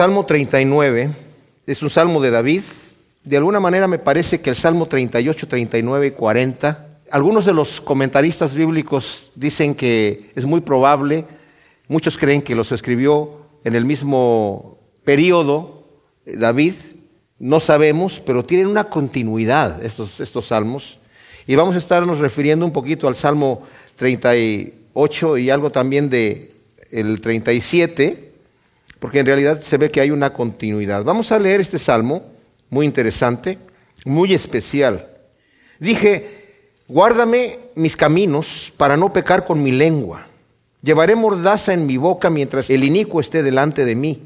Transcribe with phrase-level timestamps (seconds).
[0.00, 1.10] Salmo 39
[1.66, 2.62] es un salmo de David.
[3.22, 7.82] De alguna manera me parece que el Salmo 38, 39 y 40, algunos de los
[7.82, 11.26] comentaristas bíblicos dicen que es muy probable,
[11.86, 15.84] muchos creen que los escribió en el mismo periodo
[16.24, 16.72] eh, David,
[17.38, 20.98] no sabemos, pero tienen una continuidad estos, estos salmos.
[21.46, 23.64] Y vamos a estarnos refiriendo un poquito al Salmo
[23.96, 26.54] 38 y algo también de
[26.90, 28.29] el 37
[29.00, 31.02] porque en realidad se ve que hay una continuidad.
[31.02, 32.22] Vamos a leer este salmo,
[32.68, 33.58] muy interesante,
[34.04, 35.08] muy especial.
[35.80, 40.26] Dije, guárdame mis caminos para no pecar con mi lengua.
[40.82, 44.22] Llevaré mordaza en mi boca mientras el inicuo esté delante de mí.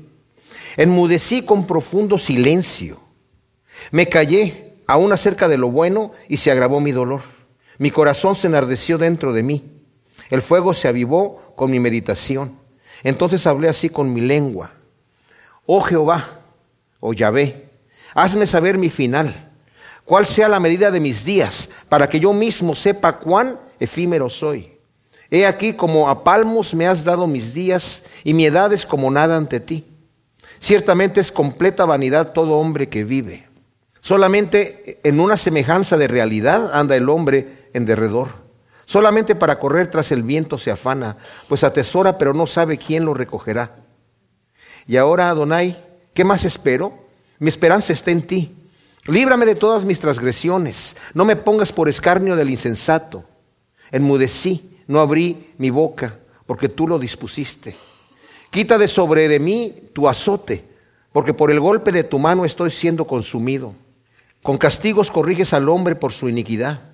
[0.76, 3.00] Enmudecí con profundo silencio.
[3.92, 7.22] Me callé aún acerca de lo bueno y se agravó mi dolor.
[7.78, 9.70] Mi corazón se enardeció dentro de mí.
[10.30, 12.63] El fuego se avivó con mi meditación.
[13.04, 14.72] Entonces hablé así con mi lengua.
[15.66, 16.26] Oh Jehová,
[16.98, 17.68] oh Yahvé,
[18.14, 19.52] hazme saber mi final,
[20.04, 24.72] cuál sea la medida de mis días, para que yo mismo sepa cuán efímero soy.
[25.30, 29.10] He aquí como a palmos me has dado mis días, y mi edad es como
[29.10, 29.86] nada ante ti.
[30.58, 33.46] Ciertamente es completa vanidad todo hombre que vive.
[34.00, 38.43] Solamente en una semejanza de realidad anda el hombre en derredor.
[38.84, 41.16] Solamente para correr tras el viento se afana,
[41.48, 43.76] pues atesora pero no sabe quién lo recogerá.
[44.86, 45.82] Y ahora, Adonai,
[46.12, 46.92] ¿qué más espero?
[47.38, 48.54] Mi esperanza está en ti.
[49.06, 50.96] Líbrame de todas mis transgresiones.
[51.14, 53.24] No me pongas por escarnio del insensato.
[53.90, 57.76] Enmudecí, no abrí mi boca, porque tú lo dispusiste.
[58.50, 60.64] Quita de sobre de mí tu azote,
[61.12, 63.74] porque por el golpe de tu mano estoy siendo consumido.
[64.42, 66.93] Con castigos corriges al hombre por su iniquidad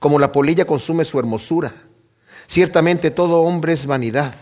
[0.00, 1.72] como la polilla consume su hermosura.
[2.48, 4.34] Ciertamente todo hombre es vanidad.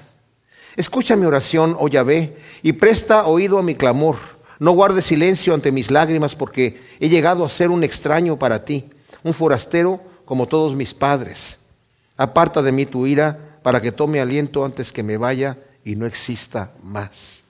[0.77, 4.17] Escucha mi oración, oh Yahvé, y presta oído a mi clamor.
[4.61, 8.89] No guardes silencio ante mis lágrimas, porque he llegado a ser un extraño para ti,
[9.23, 11.59] un forastero como todos mis padres.
[12.17, 16.07] Aparta de mí tu ira, para que tome aliento antes que me vaya y no
[16.07, 17.43] exista más.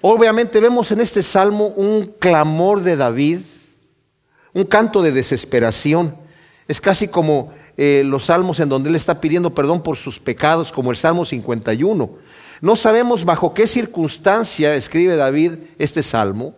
[0.00, 3.40] Obviamente vemos en este salmo un clamor de David,
[4.52, 6.16] un canto de desesperación.
[6.68, 10.72] Es casi como eh, los salmos en donde él está pidiendo perdón por sus pecados,
[10.72, 12.10] como el Salmo 51.
[12.60, 16.54] No sabemos bajo qué circunstancia escribe David este salmo,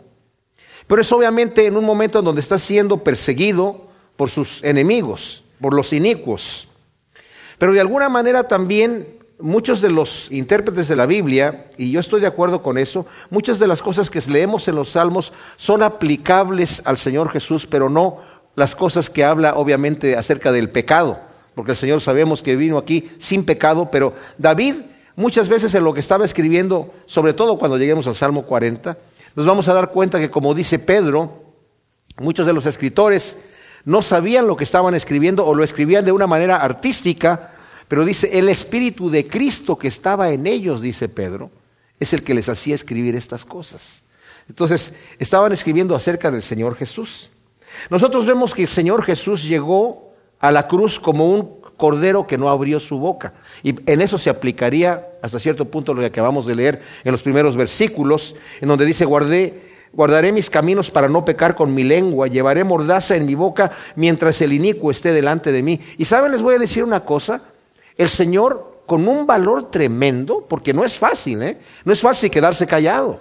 [0.86, 5.72] pero es obviamente en un momento en donde está siendo perseguido por sus enemigos, por
[5.72, 6.68] los inicuos.
[7.58, 12.20] Pero de alguna manera también muchos de los intérpretes de la Biblia, y yo estoy
[12.20, 16.82] de acuerdo con eso, muchas de las cosas que leemos en los salmos son aplicables
[16.84, 18.18] al Señor Jesús, pero no
[18.54, 21.18] las cosas que habla obviamente acerca del pecado,
[21.54, 24.76] porque el Señor sabemos que vino aquí sin pecado, pero David
[25.16, 28.96] muchas veces en lo que estaba escribiendo, sobre todo cuando lleguemos al Salmo 40,
[29.34, 31.44] nos vamos a dar cuenta que como dice Pedro,
[32.18, 33.36] muchos de los escritores
[33.84, 37.52] no sabían lo que estaban escribiendo o lo escribían de una manera artística,
[37.88, 41.50] pero dice, el Espíritu de Cristo que estaba en ellos, dice Pedro,
[42.00, 44.02] es el que les hacía escribir estas cosas.
[44.48, 47.30] Entonces, estaban escribiendo acerca del Señor Jesús.
[47.90, 52.48] Nosotros vemos que el Señor Jesús llegó a la cruz como un cordero que no
[52.48, 53.34] abrió su boca.
[53.62, 57.22] Y en eso se aplicaría hasta cierto punto lo que acabamos de leer en los
[57.22, 59.62] primeros versículos, en donde dice, guardé,
[59.92, 64.40] guardaré mis caminos para no pecar con mi lengua, llevaré mordaza en mi boca mientras
[64.40, 65.80] el inicuo esté delante de mí.
[65.98, 67.42] Y saben, les voy a decir una cosa,
[67.96, 71.58] el Señor con un valor tremendo, porque no es fácil, ¿eh?
[71.84, 73.20] no es fácil quedarse callado.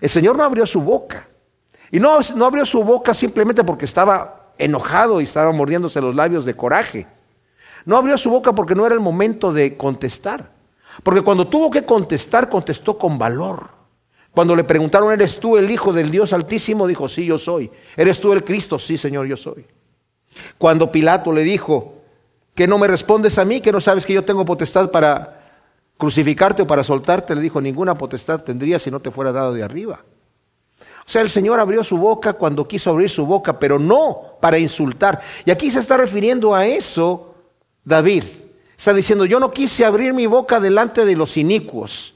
[0.00, 1.28] El Señor no abrió su boca.
[1.90, 6.44] Y no, no abrió su boca simplemente porque estaba enojado y estaba mordiéndose los labios
[6.44, 7.06] de coraje.
[7.84, 10.50] No abrió su boca porque no era el momento de contestar.
[11.02, 13.68] Porque cuando tuvo que contestar, contestó con valor.
[14.32, 16.86] Cuando le preguntaron, ¿eres tú el Hijo del Dios Altísimo?
[16.86, 17.70] Dijo, sí, yo soy.
[17.96, 18.78] ¿Eres tú el Cristo?
[18.78, 19.66] Sí, Señor, yo soy.
[20.58, 21.94] Cuando Pilato le dijo,
[22.54, 25.40] que no me respondes a mí, que no sabes que yo tengo potestad para
[25.96, 29.62] crucificarte o para soltarte, le dijo, ninguna potestad tendría si no te fuera dado de
[29.62, 30.00] arriba.
[31.08, 34.58] O sea, el Señor abrió su boca cuando quiso abrir su boca, pero no para
[34.58, 35.18] insultar.
[35.46, 37.34] Y aquí se está refiriendo a eso
[37.82, 38.24] David.
[38.76, 42.12] Está diciendo, yo no quise abrir mi boca delante de los inicuos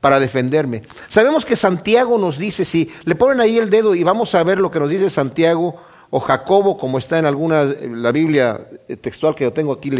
[0.00, 0.84] para defenderme.
[1.08, 4.58] Sabemos que Santiago nos dice, si le ponen ahí el dedo y vamos a ver
[4.58, 5.76] lo que nos dice Santiago
[6.08, 8.66] o Jacobo, como está en alguna, la Biblia
[9.02, 9.90] textual que yo tengo aquí,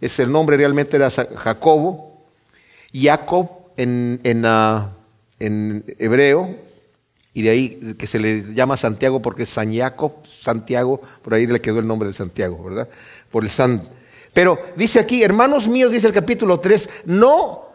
[0.00, 2.22] es el nombre realmente era Jacobo,
[2.94, 4.92] Jacob en, en, ah,
[5.40, 6.67] en hebreo,
[7.34, 11.60] y de ahí que se le llama Santiago porque San Jacob, Santiago, por ahí le
[11.60, 12.88] quedó el nombre de Santiago, ¿verdad?
[13.30, 13.88] Por el San.
[14.32, 17.68] Pero dice aquí, hermanos míos, dice el capítulo 3, no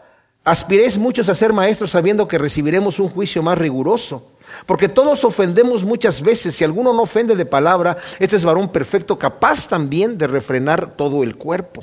[0.44, 4.32] Aspiréis muchos a ser maestros sabiendo que recibiremos un juicio más riguroso.
[4.66, 6.54] Porque todos ofendemos muchas veces.
[6.54, 11.22] Si alguno no ofende de palabra, este es varón perfecto, capaz también de refrenar todo
[11.22, 11.82] el cuerpo.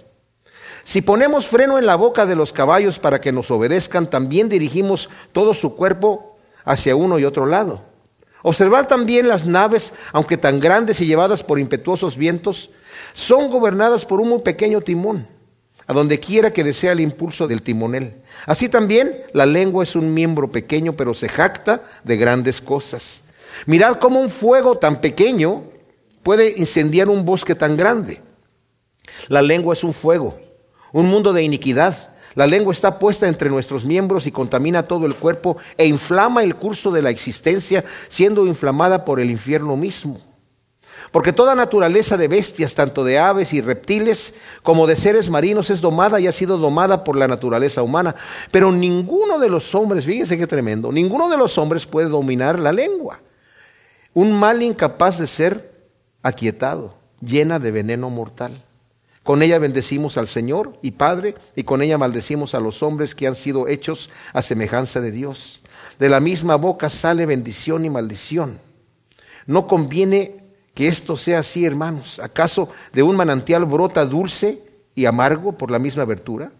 [0.83, 5.09] Si ponemos freno en la boca de los caballos para que nos obedezcan, también dirigimos
[5.31, 6.30] todo su cuerpo
[6.65, 7.83] hacia uno y otro lado.
[8.43, 12.71] Observar también las naves, aunque tan grandes y llevadas por impetuosos vientos,
[13.13, 15.27] son gobernadas por un muy pequeño timón,
[15.85, 18.15] a donde quiera que desea el impulso del timonel.
[18.45, 23.21] Así también la lengua es un miembro pequeño, pero se jacta de grandes cosas.
[23.65, 25.63] Mirad cómo un fuego tan pequeño
[26.23, 28.21] puede incendiar un bosque tan grande.
[29.27, 30.39] La lengua es un fuego,
[30.91, 32.10] un mundo de iniquidad.
[32.35, 36.55] La lengua está puesta entre nuestros miembros y contamina todo el cuerpo e inflama el
[36.55, 40.21] curso de la existencia, siendo inflamada por el infierno mismo.
[41.11, 44.33] Porque toda naturaleza de bestias, tanto de aves y reptiles
[44.63, 48.15] como de seres marinos, es domada y ha sido domada por la naturaleza humana.
[48.51, 52.71] Pero ninguno de los hombres, fíjense qué tremendo, ninguno de los hombres puede dominar la
[52.71, 53.19] lengua.
[54.13, 55.73] Un mal incapaz de ser
[56.21, 58.63] aquietado, llena de veneno mortal.
[59.23, 63.27] Con ella bendecimos al Señor y Padre, y con ella maldecimos a los hombres que
[63.27, 65.61] han sido hechos a semejanza de Dios.
[65.99, 68.59] De la misma boca sale bendición y maldición.
[69.45, 72.19] No conviene que esto sea así, hermanos.
[72.19, 74.63] ¿Acaso de un manantial brota dulce
[74.95, 76.51] y amargo por la misma abertura?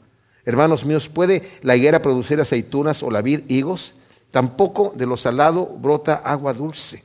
[0.46, 3.96] Hermanos míos, ¿puede la higuera producir aceitunas o la vid higos?
[4.30, 7.04] Tampoco de lo salado brota agua dulce.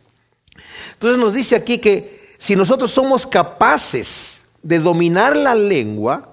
[0.92, 4.35] Entonces nos dice aquí que si nosotros somos capaces
[4.66, 6.28] de dominar la lengua,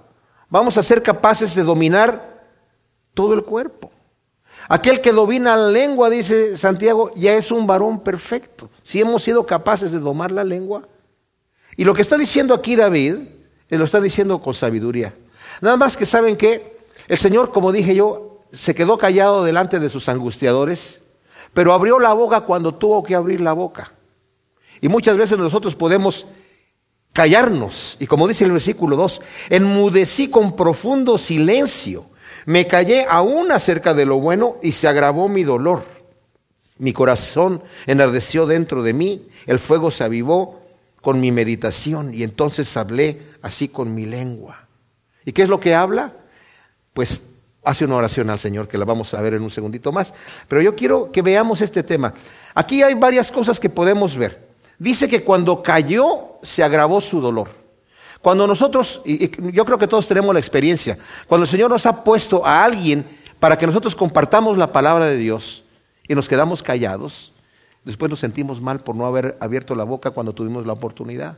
[0.49, 2.47] vamos a ser capaces de dominar
[3.13, 3.91] todo el cuerpo.
[4.69, 8.71] Aquel que domina la lengua, dice Santiago, ya es un varón perfecto.
[8.81, 10.87] Si hemos sido capaces de domar la lengua.
[11.77, 13.17] Y lo que está diciendo aquí David,
[13.69, 15.13] él lo está diciendo con sabiduría.
[15.61, 16.77] Nada más que saben que
[17.07, 21.01] el Señor, como dije yo, se quedó callado delante de sus angustiadores,
[21.53, 23.93] pero abrió la boca cuando tuvo que abrir la boca.
[24.81, 26.25] Y muchas veces nosotros podemos
[27.13, 27.95] callarnos.
[27.99, 32.07] Y como dice el versículo 2, enmudecí con profundo silencio.
[32.45, 35.85] Me callé aún acerca de lo bueno y se agravó mi dolor.
[36.79, 40.61] Mi corazón enardeció dentro de mí, el fuego se avivó
[41.01, 44.67] con mi meditación y entonces hablé así con mi lengua.
[45.23, 46.13] ¿Y qué es lo que habla?
[46.93, 47.21] Pues
[47.63, 50.13] hace una oración al Señor que la vamos a ver en un segundito más.
[50.47, 52.13] Pero yo quiero que veamos este tema.
[52.55, 54.52] Aquí hay varias cosas que podemos ver
[54.83, 57.49] dice que cuando cayó se agravó su dolor.
[58.21, 60.97] Cuando nosotros, y yo creo que todos tenemos la experiencia,
[61.27, 63.05] cuando el Señor nos ha puesto a alguien
[63.39, 65.63] para que nosotros compartamos la palabra de Dios
[66.07, 67.33] y nos quedamos callados,
[67.83, 71.37] después nos sentimos mal por no haber abierto la boca cuando tuvimos la oportunidad.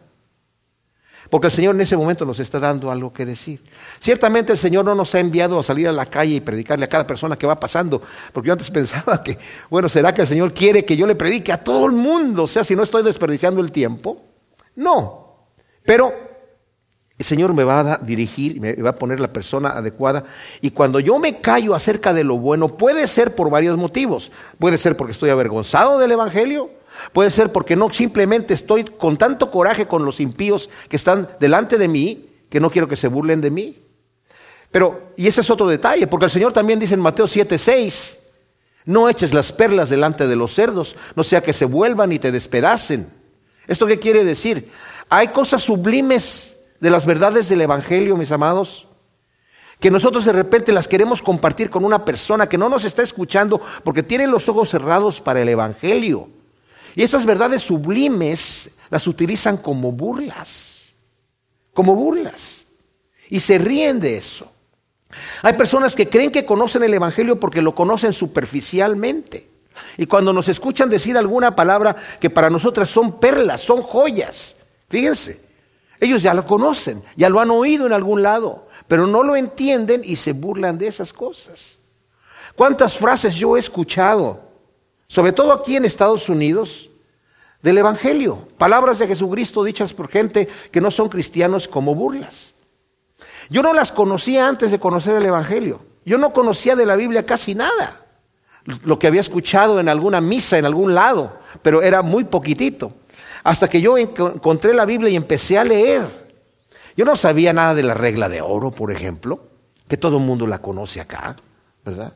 [1.30, 3.64] Porque el Señor en ese momento nos está dando algo que decir.
[4.00, 6.90] Ciertamente el Señor no nos ha enviado a salir a la calle y predicarle a
[6.90, 8.02] cada persona que va pasando.
[8.32, 9.38] Porque yo antes pensaba que,
[9.70, 12.44] bueno, ¿será que el Señor quiere que yo le predique a todo el mundo?
[12.44, 14.22] O sea, si no estoy desperdiciando el tiempo.
[14.76, 15.48] No.
[15.84, 16.14] Pero
[17.18, 20.26] el Señor me va a dirigir, me va a poner la persona adecuada.
[20.62, 24.32] Y cuando yo me callo acerca de lo bueno, puede ser por varios motivos.
[24.60, 26.70] Puede ser porque estoy avergonzado del Evangelio.
[27.14, 31.78] Puede ser porque no simplemente estoy con tanto coraje con los impíos que están delante
[31.78, 33.82] de mí, que no quiero que se burlen de mí.
[34.72, 38.18] Pero, y ese es otro detalle, porque el Señor también dice en Mateo 7:6,
[38.86, 42.32] no eches las perlas delante de los cerdos, no sea que se vuelvan y te
[42.32, 43.10] despedacen.
[43.68, 44.70] ¿Esto qué quiere decir?
[45.10, 48.88] Hay cosas sublimes de las verdades del Evangelio, mis amados,
[49.80, 53.60] que nosotros de repente las queremos compartir con una persona que no nos está escuchando
[53.84, 56.30] porque tiene los ojos cerrados para el Evangelio.
[56.96, 60.96] Y esas verdades sublimes las utilizan como burlas,
[61.74, 62.64] como burlas.
[63.30, 64.50] Y se ríen de eso.
[65.42, 69.50] Hay personas que creen que conocen el Evangelio porque lo conocen superficialmente.
[69.98, 74.56] Y cuando nos escuchan decir alguna palabra que para nosotras son perlas, son joyas,
[74.88, 75.42] fíjense,
[76.00, 80.02] ellos ya lo conocen, ya lo han oído en algún lado, pero no lo entienden
[80.04, 81.78] y se burlan de esas cosas.
[82.56, 84.45] ¿Cuántas frases yo he escuchado
[85.16, 86.90] sobre todo aquí en Estados Unidos,
[87.62, 88.50] del Evangelio.
[88.58, 92.54] Palabras de Jesucristo dichas por gente que no son cristianos como burlas.
[93.50, 95.80] Yo no las conocía antes de conocer el Evangelio.
[96.04, 98.06] Yo no conocía de la Biblia casi nada.
[98.84, 102.92] Lo que había escuchado en alguna misa, en algún lado, pero era muy poquitito.
[103.46, 106.28] Hasta que yo encontré la Biblia y empecé a leer.
[106.98, 109.48] Yo no sabía nada de la regla de oro, por ejemplo,
[109.88, 111.38] que todo el mundo la conoce acá,
[111.86, 112.12] ¿verdad?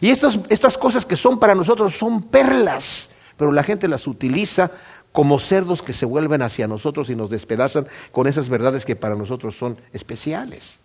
[0.00, 4.70] Y estas, estas cosas que son para nosotros son perlas, pero la gente las utiliza
[5.12, 9.14] como cerdos que se vuelven hacia nosotros y nos despedazan con esas verdades que para
[9.14, 10.78] nosotros son especiales.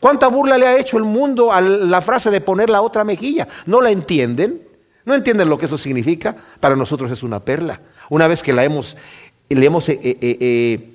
[0.00, 3.46] ¿Cuánta burla le ha hecho el mundo a la frase de poner la otra mejilla?
[3.66, 4.66] ¿No la entienden?
[5.04, 6.36] ¿No entienden lo que eso significa?
[6.58, 7.80] Para nosotros es una perla.
[8.10, 8.96] Una vez que la hemos,
[9.48, 10.94] le hemos eh, eh, eh,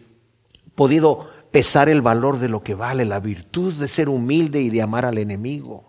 [0.76, 4.82] podido pesar el valor de lo que vale, la virtud de ser humilde y de
[4.82, 5.86] amar al enemigo.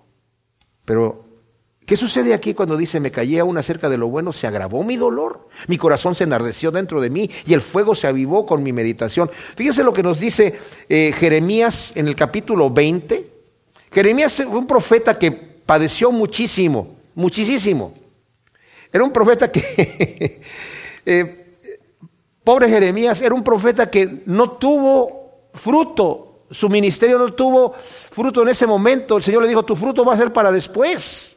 [0.85, 1.28] Pero
[1.89, 4.31] ¿Qué sucede aquí cuando dice, me callé aún acerca de lo bueno?
[4.35, 8.07] Se agravó mi dolor, mi corazón se enardeció dentro de mí y el fuego se
[8.07, 9.31] avivó con mi meditación.
[9.57, 13.33] Fíjense lo que nos dice eh, Jeremías en el capítulo 20.
[13.91, 17.95] Jeremías fue un profeta que padeció muchísimo, muchísimo.
[18.93, 20.43] Era un profeta que,
[21.07, 21.57] eh,
[22.45, 28.49] pobre Jeremías, era un profeta que no tuvo fruto, su ministerio no tuvo fruto en
[28.49, 29.17] ese momento.
[29.17, 31.28] El Señor le dijo, tu fruto va a ser para después.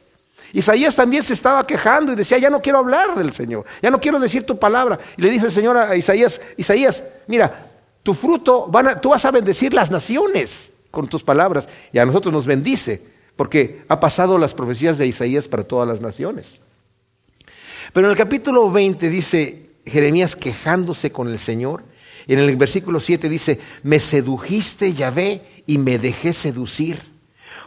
[0.52, 4.00] Isaías también se estaba quejando y decía, ya no quiero hablar del Señor, ya no
[4.00, 4.98] quiero decir tu palabra.
[5.16, 7.70] Y le dijo el Señor a Isaías, Isaías, mira,
[8.02, 11.68] tu fruto, van tú vas a bendecir las naciones con tus palabras.
[11.92, 13.02] Y a nosotros nos bendice,
[13.36, 16.60] porque ha pasado las profecías de Isaías para todas las naciones.
[17.92, 21.84] Pero en el capítulo 20 dice Jeremías quejándose con el Señor.
[22.26, 27.00] En el versículo 7 dice, me sedujiste, Yahvé, y me dejé seducir.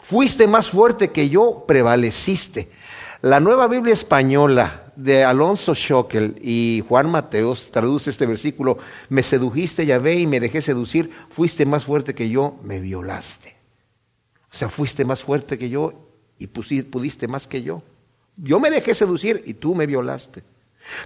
[0.02, 2.70] Fuiste más fuerte que yo, prevaleciste.
[3.26, 8.78] La nueva Biblia española de Alonso Schockel y Juan Mateos traduce este versículo,
[9.10, 13.56] me sedujiste, Yahvé, y me dejé seducir, fuiste más fuerte que yo, me violaste.
[14.44, 17.82] O sea, fuiste más fuerte que yo y pudiste más que yo.
[18.38, 20.44] Yo me dejé seducir y tú me violaste.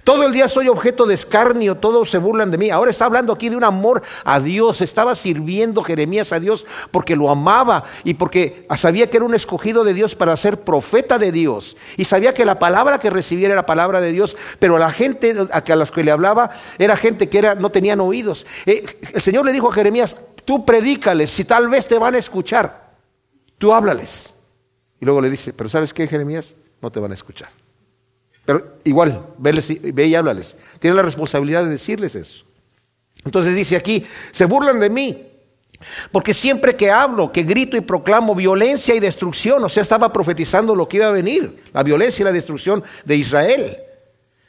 [0.04, 2.70] Todo el día soy objeto de escarnio, todos se burlan de mí.
[2.70, 4.80] Ahora está hablando aquí de un amor a Dios.
[4.80, 9.84] Estaba sirviendo Jeremías a Dios porque lo amaba y porque sabía que era un escogido
[9.84, 11.76] de Dios para ser profeta de Dios.
[11.96, 15.76] Y sabía que la palabra que recibiera era palabra de Dios, pero la gente a
[15.76, 18.46] las que le hablaba era gente que no tenían oídos.
[18.66, 22.18] Eh, el Señor le dijo a Jeremías, tú predícales, si tal vez te van a
[22.18, 22.90] escuchar,
[23.58, 24.34] tú háblales.
[25.00, 26.54] Y luego le dice, pero ¿sabes qué, Jeremías?
[26.82, 27.48] No te van a escuchar.
[28.50, 30.56] Pero igual, ve y háblales.
[30.80, 32.44] Tiene la responsabilidad de decirles eso.
[33.24, 35.26] Entonces dice aquí, se burlan de mí.
[36.10, 40.74] Porque siempre que hablo, que grito y proclamo violencia y destrucción, o sea, estaba profetizando
[40.74, 43.78] lo que iba a venir, la violencia y la destrucción de Israel.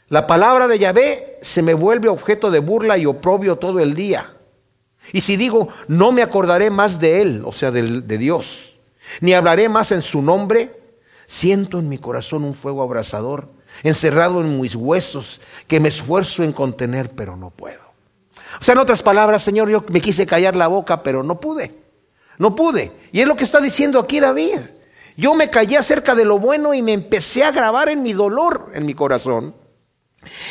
[0.08, 4.34] La palabra de Yahvé se me vuelve objeto de burla y oprobio todo el día.
[5.13, 8.79] Y si digo, no me acordaré más de él, o sea, de, de Dios,
[9.20, 10.75] ni hablaré más en su nombre,
[11.27, 16.54] siento en mi corazón un fuego abrasador encerrado en mis huesos, que me esfuerzo en
[16.54, 17.82] contener, pero no puedo.
[18.60, 21.74] O sea, en otras palabras, Señor, yo me quise callar la boca, pero no pude.
[22.38, 22.92] No pude.
[23.12, 24.60] Y es lo que está diciendo aquí David.
[25.18, 28.72] Yo me callé acerca de lo bueno y me empecé a grabar en mi dolor,
[28.74, 29.54] en mi corazón.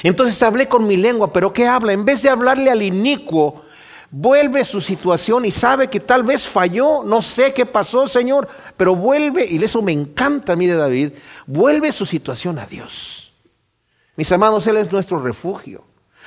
[0.03, 1.93] Entonces hablé con mi lengua, pero ¿qué habla?
[1.93, 3.65] En vez de hablarle al inicuo,
[4.11, 8.97] vuelve su situación y sabe que tal vez falló, no sé qué pasó, Señor, pero
[8.97, 11.13] vuelve, y eso me encanta a mí de David,
[11.47, 13.33] vuelve su situación a Dios.
[14.17, 15.85] Mis amados, Él es nuestro refugio.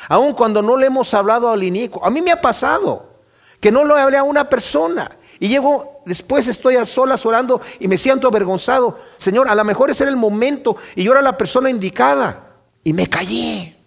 [0.10, 3.14] Aun cuando no le hemos hablado al inico, a mí me ha pasado
[3.60, 7.88] que no lo hablé a una persona y llego, después estoy a solas orando y
[7.88, 9.00] me siento avergonzado.
[9.18, 12.94] Señor, a lo mejor ese era el momento y yo era la persona indicada y
[12.94, 13.78] me callé.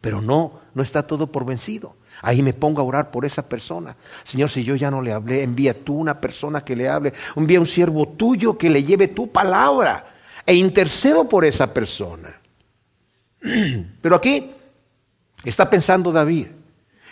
[0.00, 1.96] Pero no, no está todo por vencido.
[2.22, 3.96] Ahí me pongo a orar por esa persona.
[4.22, 7.12] Señor, si yo ya no le hablé, envía tú una persona que le hable.
[7.34, 10.06] Envía un siervo tuyo que le lleve tu palabra.
[10.46, 12.32] E intercedo por esa persona.
[14.00, 14.52] Pero aquí
[15.44, 16.46] está pensando David.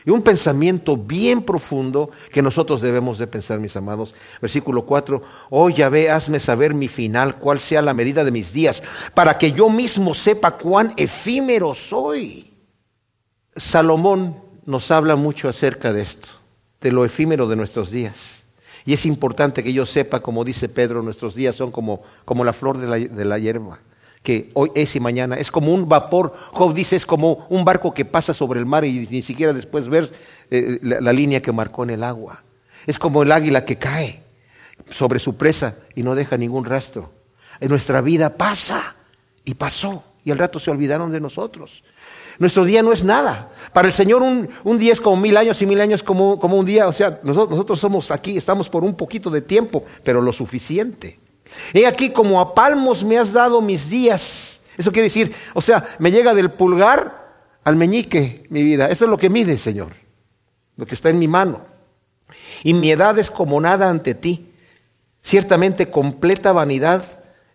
[0.05, 4.15] Y un pensamiento bien profundo que nosotros debemos de pensar, mis amados.
[4.41, 5.21] Versículo 4,
[5.51, 8.81] oh Yahvé, hazme saber mi final, cuál sea la medida de mis días,
[9.13, 12.56] para que yo mismo sepa cuán efímero soy.
[13.57, 16.29] Salomón nos habla mucho acerca de esto,
[16.81, 18.45] de lo efímero de nuestros días.
[18.85, 22.53] Y es importante que yo sepa, como dice Pedro, nuestros días son como, como la
[22.53, 23.81] flor de la, de la hierba,
[24.23, 25.37] que hoy es y mañana.
[25.37, 28.85] Es como un vapor, Job dice, es como un barco que pasa sobre el mar
[28.85, 30.13] y ni siquiera después ver
[30.51, 32.45] eh, la, la línea que marcó en el agua.
[32.87, 34.23] Es como el águila que cae
[34.91, 37.11] sobre su presa y no deja ningún rastro.
[37.59, 38.95] En nuestra vida pasa
[39.45, 41.83] y pasó y al rato se olvidaron de nosotros.
[42.39, 43.51] Nuestro día no es nada.
[43.73, 46.67] Para el Señor un, día es como mil años y mil años como, como un
[46.67, 46.89] día.
[46.89, 51.19] O sea, nosotros somos aquí, estamos por un poquito de tiempo, pero lo suficiente.
[51.73, 54.61] He aquí como a palmos me has dado mis días.
[54.77, 57.27] Eso quiere decir, o sea, me llega del pulgar
[57.65, 58.89] al meñique mi vida.
[58.91, 59.95] Eso es lo que mide, Señor.
[60.77, 61.65] Lo que está en mi mano.
[62.63, 64.53] Y mi edad es como nada ante ti.
[65.23, 67.05] Ciertamente completa vanidad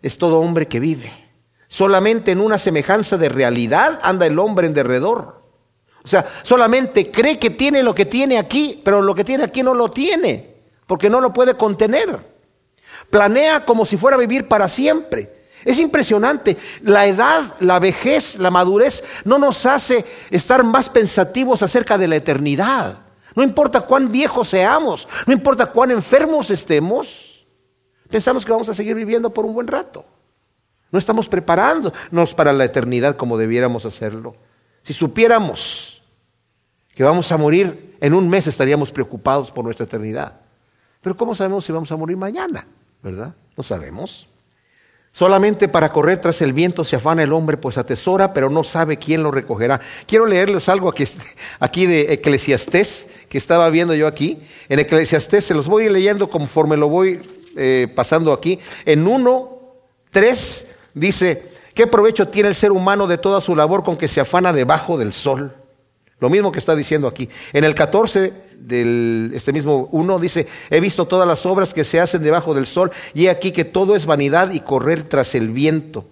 [0.02, 1.21] es todo hombre que vive.
[1.72, 5.42] Solamente en una semejanza de realidad anda el hombre en derredor.
[6.04, 9.64] O sea, solamente cree que tiene lo que tiene aquí, pero lo que tiene aquí
[9.64, 10.52] no lo tiene.
[10.86, 12.20] porque no lo puede contener.
[13.10, 15.48] Planea como si fuera a vivir para siempre.
[15.64, 16.58] Es impresionante.
[16.82, 22.18] La edad, la vejez, la madurez no nos hace estar más pensativos acerca de la
[22.18, 22.98] eternidad.
[23.34, 27.46] No importa cuán viejos seamos, no importa cuán enfermos estemos,
[28.10, 30.04] pensamos que vamos a seguir viviendo por un buen rato.
[30.92, 34.36] No estamos preparándonos para la eternidad como debiéramos hacerlo.
[34.84, 36.04] Si supiéramos
[36.94, 40.42] que vamos a morir en un mes, estaríamos preocupados por nuestra eternidad.
[41.02, 42.68] Pero ¿cómo sabemos si vamos a morir mañana?
[43.02, 43.34] ¿Verdad?
[43.56, 44.28] No sabemos.
[45.14, 48.98] Solamente para correr tras el viento se afana el hombre, pues atesora, pero no sabe
[48.98, 49.82] quién lo recogerá.
[50.06, 54.40] Quiero leerles algo aquí, de Eclesiastés, que estaba viendo yo aquí.
[54.70, 57.20] En Eclesiastés se los voy leyendo conforme lo voy
[57.58, 58.60] eh, pasando aquí.
[58.86, 59.60] En 1,
[60.12, 64.22] 3 dice, ¿qué provecho tiene el ser humano de toda su labor con que se
[64.22, 65.56] afana debajo del sol?
[66.22, 67.28] Lo mismo que está diciendo aquí.
[67.52, 72.00] En el 14 del este mismo 1 dice, he visto todas las obras que se
[72.00, 75.50] hacen debajo del sol y he aquí que todo es vanidad y correr tras el
[75.50, 76.06] viento.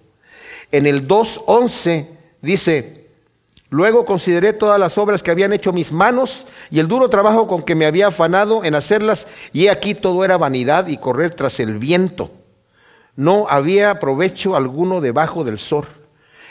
[0.71, 2.07] En el 2.11
[2.41, 3.07] dice,
[3.69, 7.61] luego consideré todas las obras que habían hecho mis manos y el duro trabajo con
[7.61, 11.59] que me había afanado en hacerlas y he aquí todo era vanidad y correr tras
[11.59, 12.31] el viento.
[13.15, 15.85] No había provecho alguno debajo del sol.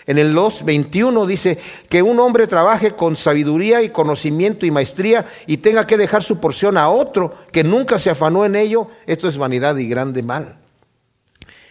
[0.08, 1.58] En el 2.21 dice
[1.90, 6.40] que un hombre trabaje con sabiduría y conocimiento y maestría y tenga que dejar su
[6.40, 8.88] porción a otro que nunca se afanó en ello.
[9.06, 10.56] Esto es vanidad y grande mal.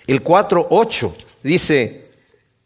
[0.06, 2.12] El 4.8 dice,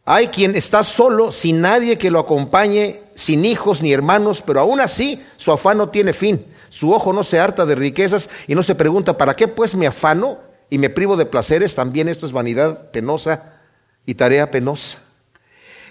[0.03, 4.81] hay quien está solo sin nadie que lo acompañe, sin hijos ni hermanos, pero aún
[4.81, 6.45] así su afán no tiene fin.
[6.67, 9.87] Su ojo no se harta de riquezas y no se pregunta, ¿para qué pues me
[9.87, 11.75] afano y me privo de placeres?
[11.75, 13.59] También esto es vanidad penosa
[14.07, 14.99] y tarea penosa.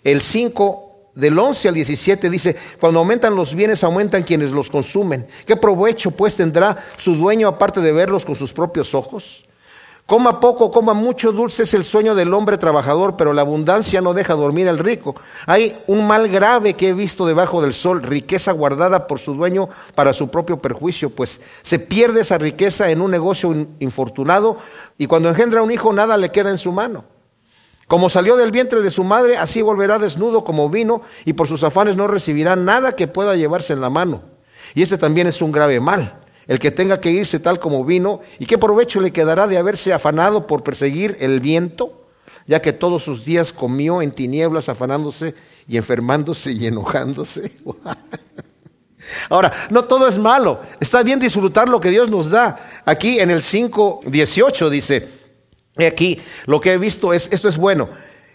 [0.03, 5.29] El 5 del 11 al 17 dice, cuando aumentan los bienes, aumentan quienes los consumen.
[5.47, 9.45] ¿Qué provecho pues tendrá su dueño aparte de verlos con sus propios ojos?
[10.11, 14.13] Coma poco, coma mucho, dulce es el sueño del hombre trabajador, pero la abundancia no
[14.13, 15.15] deja dormir al rico.
[15.47, 19.69] Hay un mal grave que he visto debajo del sol, riqueza guardada por su dueño
[19.95, 24.57] para su propio perjuicio, pues se pierde esa riqueza en un negocio infortunado
[24.99, 27.05] y cuando engendra un hijo nada le queda en su mano.
[27.87, 31.63] Como salió del vientre de su madre, así volverá desnudo como vino, y por sus
[31.63, 34.23] afanes no recibirá nada que pueda llevarse en la mano.
[34.75, 36.20] Y este también es un grave mal,
[36.51, 39.93] el que tenga que irse tal como vino, y qué provecho le quedará de haberse
[39.93, 42.09] afanado por perseguir el viento,
[42.45, 45.37] ya que todos sus días comió en tinieblas, afanándose
[45.69, 47.53] y enfermándose y enojándose.
[49.29, 52.83] Ahora, no todo es malo, está bien disfrutar lo que Dios nos da.
[52.85, 55.09] Aquí en el 5.18 dice,
[55.77, 57.91] aquí lo que he visto es, esto es bueno.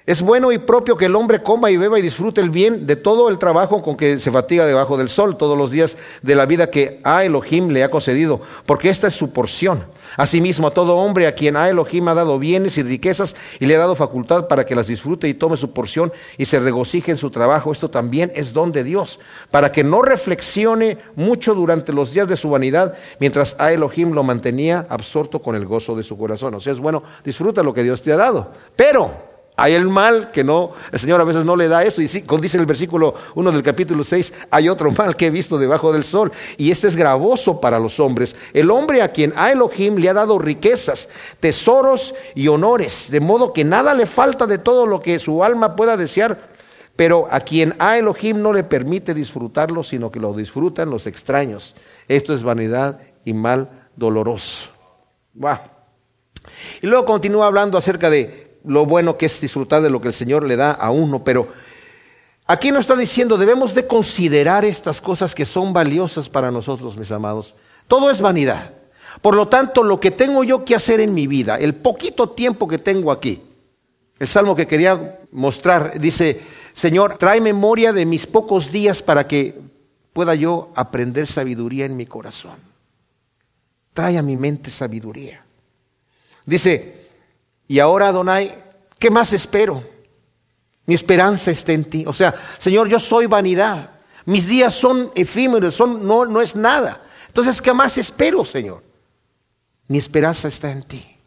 [0.08, 2.96] Es bueno y propio que el hombre coma y beba y disfrute el bien de
[2.96, 6.46] todo el trabajo con que se fatiga debajo del sol todos los días de la
[6.46, 9.84] vida que a Elohim le ha concedido, porque esta es su porción.
[10.15, 13.76] Asimismo, a todo hombre a quien a Elohim ha dado bienes y riquezas y le
[13.76, 17.18] ha dado facultad para que las disfrute y tome su porción y se regocije en
[17.18, 22.13] su trabajo, esto también es don de Dios, para que no reflexione mucho durante los
[22.13, 26.15] días de su vanidad, mientras a Elohim lo mantenía absorto con el gozo de su
[26.15, 26.54] corazón.
[26.54, 28.52] O sea, es bueno, disfruta lo que Dios te ha dado.
[28.76, 32.02] Pero hay el mal que no, el Señor a veces no le da eso.
[32.02, 35.30] Y sí, como dice el versículo 1 del capítulo 6, hay otro mal que he
[35.30, 36.32] visto debajo del sol.
[36.58, 38.36] Y este es gravoso para los hombres.
[38.54, 41.08] El hombre a quien a Elohim le ha dado riquezas,
[41.39, 45.76] tesoros y honores, de modo que nada le falta de todo lo que su alma
[45.76, 46.54] pueda desear.
[46.98, 51.76] Pero a quien a Elohim no le permite disfrutarlo, sino que lo disfrutan los extraños.
[52.08, 54.70] Esto es vanidad y mal doloroso.
[56.82, 60.13] Y luego continúa hablando acerca de lo bueno que es disfrutar de lo que el
[60.13, 61.49] Señor le da a uno, pero
[62.45, 67.12] aquí nos está diciendo, debemos de considerar estas cosas que son valiosas para nosotros, mis
[67.12, 67.56] amados.
[67.88, 68.73] Todo es vanidad.
[69.21, 72.67] Por lo tanto, lo que tengo yo que hacer en mi vida, el poquito tiempo
[72.67, 73.41] que tengo aquí,
[74.19, 76.41] el salmo que quería mostrar dice,
[76.73, 79.60] Señor, trae memoria de mis pocos días para que
[80.13, 82.56] pueda yo aprender sabiduría en mi corazón.
[83.93, 85.45] Trae a mi mente sabiduría.
[86.45, 87.05] Dice,
[87.67, 88.63] y ahora, Adonai,
[88.99, 89.84] ¿qué más espero?
[90.86, 92.04] Mi esperanza está en ti.
[92.08, 93.89] O sea, Señor, yo soy vanidad.
[94.25, 97.01] Mis días son efímeros, son, no, no es nada.
[97.28, 98.84] Entonces, ¿qué más espero, Señor?
[99.88, 101.17] Mi esperanza está en ti.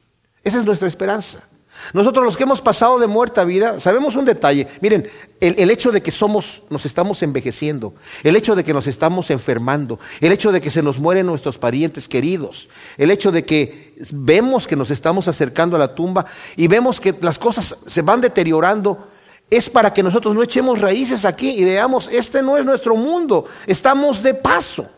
[0.43, 1.48] Esa es nuestra esperanza.
[1.93, 4.67] Nosotros los que hemos pasado de muerta a vida, sabemos un detalle.
[4.81, 5.09] Miren,
[5.41, 9.99] el, hecho de que somos, nos estamos envejeciendo, el hecho de que nos estamos enfermando,
[10.21, 14.67] el hecho de que se nos mueren nuestros parientes queridos, el hecho de que vemos
[14.67, 19.09] que nos estamos acercando a la tumba y vemos que las cosas se van deteriorando,
[19.51, 23.47] es para que nosotros no echemos raíces aquí y veamos, este no es nuestro mundo,
[23.67, 24.91] estamos de paso.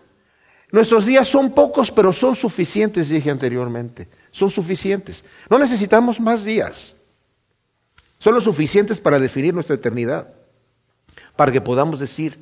[0.72, 4.08] Nuestros días son pocos, pero son suficientes, dije anteriormente.
[4.30, 5.24] Son suficientes.
[5.48, 6.94] No necesitamos más días.
[8.18, 10.28] Son los suficientes para definir nuestra eternidad.
[11.36, 12.38] Para que podamos decir,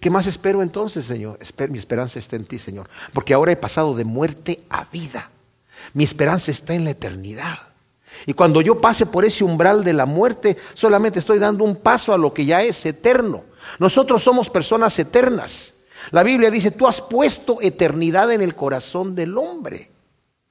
[0.00, 1.38] ¿qué más espero entonces, Señor?
[1.68, 2.88] mi esperanza está en ti, Señor.
[3.12, 5.30] Porque ahora he pasado de muerte a vida.
[5.92, 7.58] Mi esperanza está en la eternidad.
[8.26, 12.12] Y cuando yo pase por ese umbral de la muerte, solamente estoy dando un paso
[12.12, 13.44] a lo que ya es eterno.
[13.78, 15.74] Nosotros somos personas eternas.
[16.10, 19.90] La Biblia dice, tú has puesto eternidad en el corazón del hombre.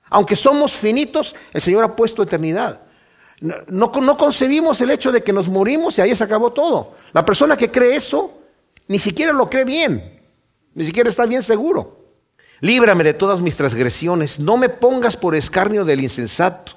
[0.09, 2.81] Aunque somos finitos, el Señor ha puesto eternidad.
[3.39, 6.95] No, concebimos el hecho de que nos morimos y ahí se acabó todo.
[7.13, 8.33] La persona que cree eso,
[8.87, 10.21] ni siquiera lo cree bien,
[10.73, 11.97] ni siquiera está bien seguro.
[12.61, 16.73] Líbrame de todas mis transgresiones, no me pongas por escarnio del insensato.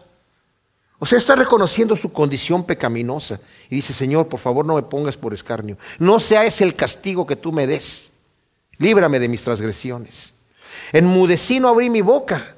[0.98, 3.40] O sea, está reconociendo su condición pecaminosa
[3.70, 5.78] y dice, Señor, por favor no me pongas por escarnio.
[5.98, 8.10] No sea ese el castigo que tú me des.
[8.76, 10.34] Líbrame de mis transgresiones.
[10.92, 12.54] Enmudecí, no abrí mi boca,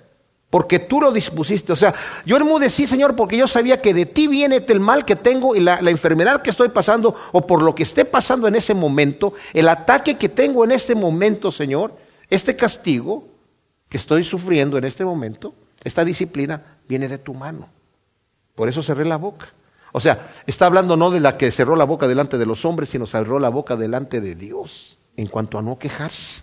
[0.52, 1.72] porque tú lo dispusiste.
[1.72, 1.94] O sea,
[2.26, 5.60] yo enmudecí, Señor, porque yo sabía que de ti viene el mal que tengo y
[5.60, 9.32] la, la enfermedad que estoy pasando o por lo que esté pasando en ese momento,
[9.54, 11.96] el ataque que tengo en este momento, Señor,
[12.28, 13.24] este castigo
[13.88, 17.70] que estoy sufriendo en este momento, esta disciplina, viene de tu mano.
[18.54, 19.54] Por eso cerré la boca.
[19.92, 22.90] O sea, está hablando no de la que cerró la boca delante de los hombres,
[22.90, 26.42] sino cerró la boca delante de Dios en cuanto a no quejarse.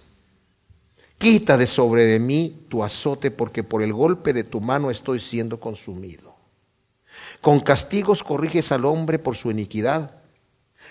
[1.19, 5.19] Quita de sobre de mí tu azote, porque por el golpe de tu mano estoy
[5.19, 6.33] siendo consumido.
[7.41, 10.15] Con castigos corriges al hombre por su iniquidad,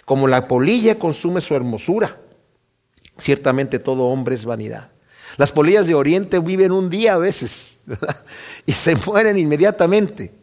[0.05, 2.21] como la polilla consume su hermosura.
[3.17, 4.93] Ciertamente todo hombre es vanidad.
[5.39, 7.81] Las polillas de Oriente viven un día a veces
[8.67, 10.35] y se mueren inmediatamente.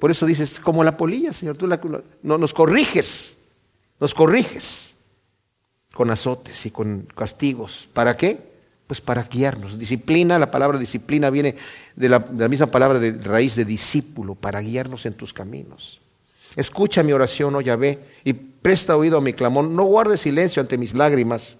[0.00, 3.38] Por eso dices, como la polilla, Señor, tú no, nos corriges,
[4.00, 4.96] nos corriges
[5.94, 7.88] con azotes y con castigos.
[7.92, 8.55] ¿Para qué?
[8.86, 9.78] Pues para guiarnos.
[9.78, 11.56] Disciplina, la palabra disciplina viene
[11.96, 16.00] de la, misma palabra de raíz de discípulo, para guiarnos en tus caminos.
[16.54, 19.64] Escucha mi oración, oh Yahvé, y presta oído a mi clamor.
[19.64, 21.56] No guardes silencio ante mis lágrimas,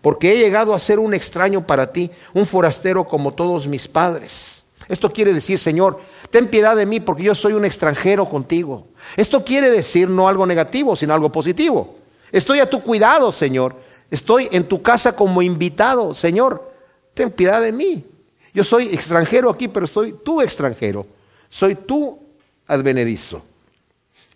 [0.00, 4.64] porque he llegado a ser un extraño para ti, un forastero como todos mis padres.
[4.88, 8.88] Esto quiere decir, Señor, ten piedad de mí porque yo soy un extranjero contigo.
[9.16, 11.96] Esto quiere decir no algo negativo, sino algo positivo.
[12.32, 13.76] Estoy a tu cuidado, Señor.
[14.10, 16.69] Estoy en tu casa como invitado, Señor.
[17.14, 18.04] Ten piedad de mí.
[18.52, 21.06] Yo soy extranjero aquí, pero soy tu extranjero.
[21.48, 22.18] Soy tu
[22.66, 23.42] advenedizo,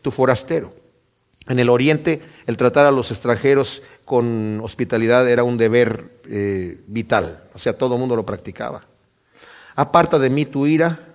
[0.03, 0.75] tu forastero.
[1.47, 7.45] En el oriente, el tratar a los extranjeros con hospitalidad era un deber eh, vital,
[7.55, 8.85] o sea, todo el mundo lo practicaba.
[9.77, 11.09] Aparta de mí tu ira.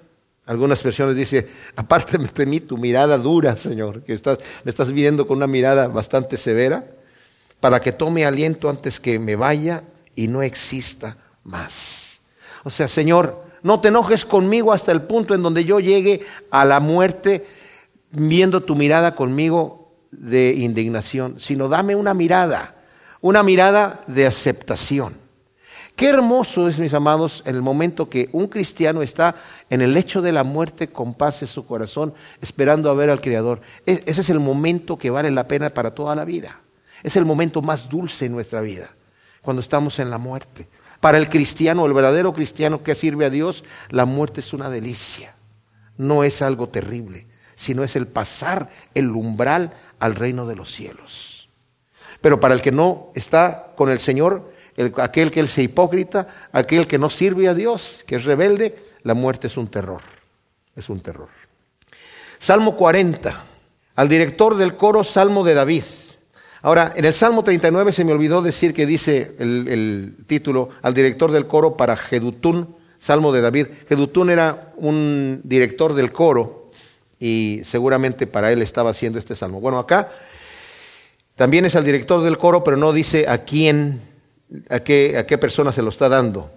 [0.45, 4.19] Algunas versiones dice, aparte de mí tu mirada dura, Señor, que
[4.63, 6.85] me estás viendo con una mirada bastante severa,
[7.59, 9.83] para que tome aliento antes que me vaya
[10.15, 12.21] y no exista más.
[12.63, 16.21] O sea, Señor, no te enojes conmigo hasta el punto en donde yo llegue
[16.51, 17.45] a la muerte
[18.11, 22.75] viendo tu mirada conmigo de indignación, sino dame una mirada,
[23.21, 25.29] una mirada de aceptación.
[25.95, 29.35] Qué hermoso es, mis amados, en el momento que un cristiano está
[29.69, 33.19] en el lecho de la muerte con paz en su corazón, esperando a ver al
[33.19, 33.59] Creador.
[33.85, 36.61] ese es el momento que vale la pena para toda la vida.
[37.03, 38.89] Es el momento más dulce en nuestra vida,
[39.41, 40.69] cuando estamos en la muerte.
[40.99, 45.35] Para el cristiano, el verdadero cristiano que sirve a Dios, la muerte es una delicia.
[45.97, 51.49] No es algo terrible, sino es el pasar el umbral al reino de los cielos.
[52.21, 54.51] Pero para el que no está con el Señor,
[54.97, 59.47] aquel que es hipócrita, aquel que no sirve a Dios, que es rebelde, la muerte
[59.47, 60.01] es un terror.
[60.75, 61.29] Es un terror.
[62.37, 63.45] Salmo 40.
[63.95, 65.83] Al director del coro, Salmo de David.
[66.61, 71.31] Ahora, en el Salmo 39 se me olvidó decir que dice el, título al director
[71.31, 73.67] del coro para Jedutún, Salmo de David.
[73.87, 76.71] Jedutún era un director del coro
[77.17, 79.61] y seguramente para él estaba haciendo este salmo.
[79.61, 80.11] Bueno, acá
[81.35, 84.01] también es al director del coro, pero no dice a quién
[84.69, 86.51] a qué, a qué persona se lo está dando.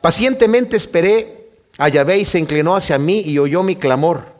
[0.00, 4.34] Pacientemente esperé a Yahvé y se inclinó hacia mí y oyó mi clamor.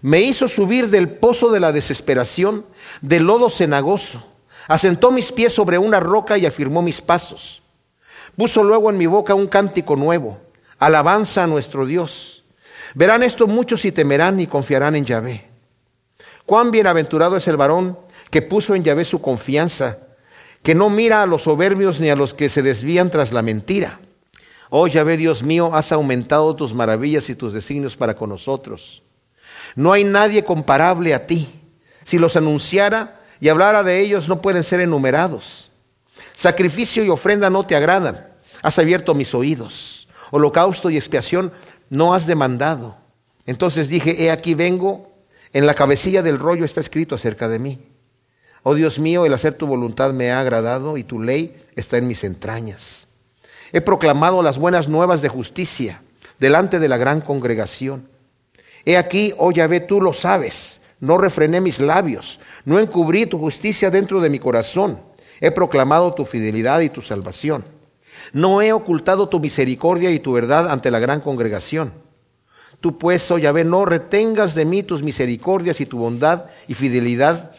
[0.00, 2.66] Me hizo subir del pozo de la desesperación,
[3.00, 4.31] del lodo cenagoso.
[4.68, 7.62] Asentó mis pies sobre una roca y afirmó mis pasos.
[8.36, 10.38] Puso luego en mi boca un cántico nuevo,
[10.78, 12.44] alabanza a nuestro Dios.
[12.94, 15.48] Verán esto muchos y temerán y confiarán en Yahvé.
[16.46, 17.98] Cuán bienaventurado es el varón
[18.30, 19.98] que puso en Yahvé su confianza
[20.62, 24.00] que no mira a los soberbios ni a los que se desvían tras la mentira.
[24.70, 29.02] Oh Yahvé Dios mío, has aumentado tus maravillas y tus designios para con nosotros.
[29.74, 31.48] No hay nadie comparable a ti.
[32.04, 35.72] Si los anunciara y hablara de ellos, no pueden ser enumerados.
[36.36, 38.28] Sacrificio y ofrenda no te agradan.
[38.62, 40.06] has abierto mis oídos.
[40.30, 41.52] Holocausto y expiación
[41.90, 42.94] no has demandado.
[43.44, 45.10] Entonces dije, he aquí vengo,
[45.52, 47.84] en la cabecilla del rollo está escrito acerca de mí.
[48.62, 52.06] Oh Dios mío, el hacer tu voluntad me ha agradado y tu ley está en
[52.06, 53.08] mis entrañas.
[53.72, 56.00] He proclamado las buenas nuevas de justicia
[56.38, 58.08] delante de la gran congregación.
[58.84, 63.90] He aquí, oh Yahvé, tú lo sabes, no refrené mis labios, no encubrí tu justicia
[63.90, 65.00] dentro de mi corazón.
[65.40, 67.64] He proclamado tu fidelidad y tu salvación.
[68.32, 71.92] No he ocultado tu misericordia y tu verdad ante la gran congregación.
[72.80, 77.50] Tú pues, oh Yahvé, no retengas de mí tus misericordias y tu bondad y fidelidad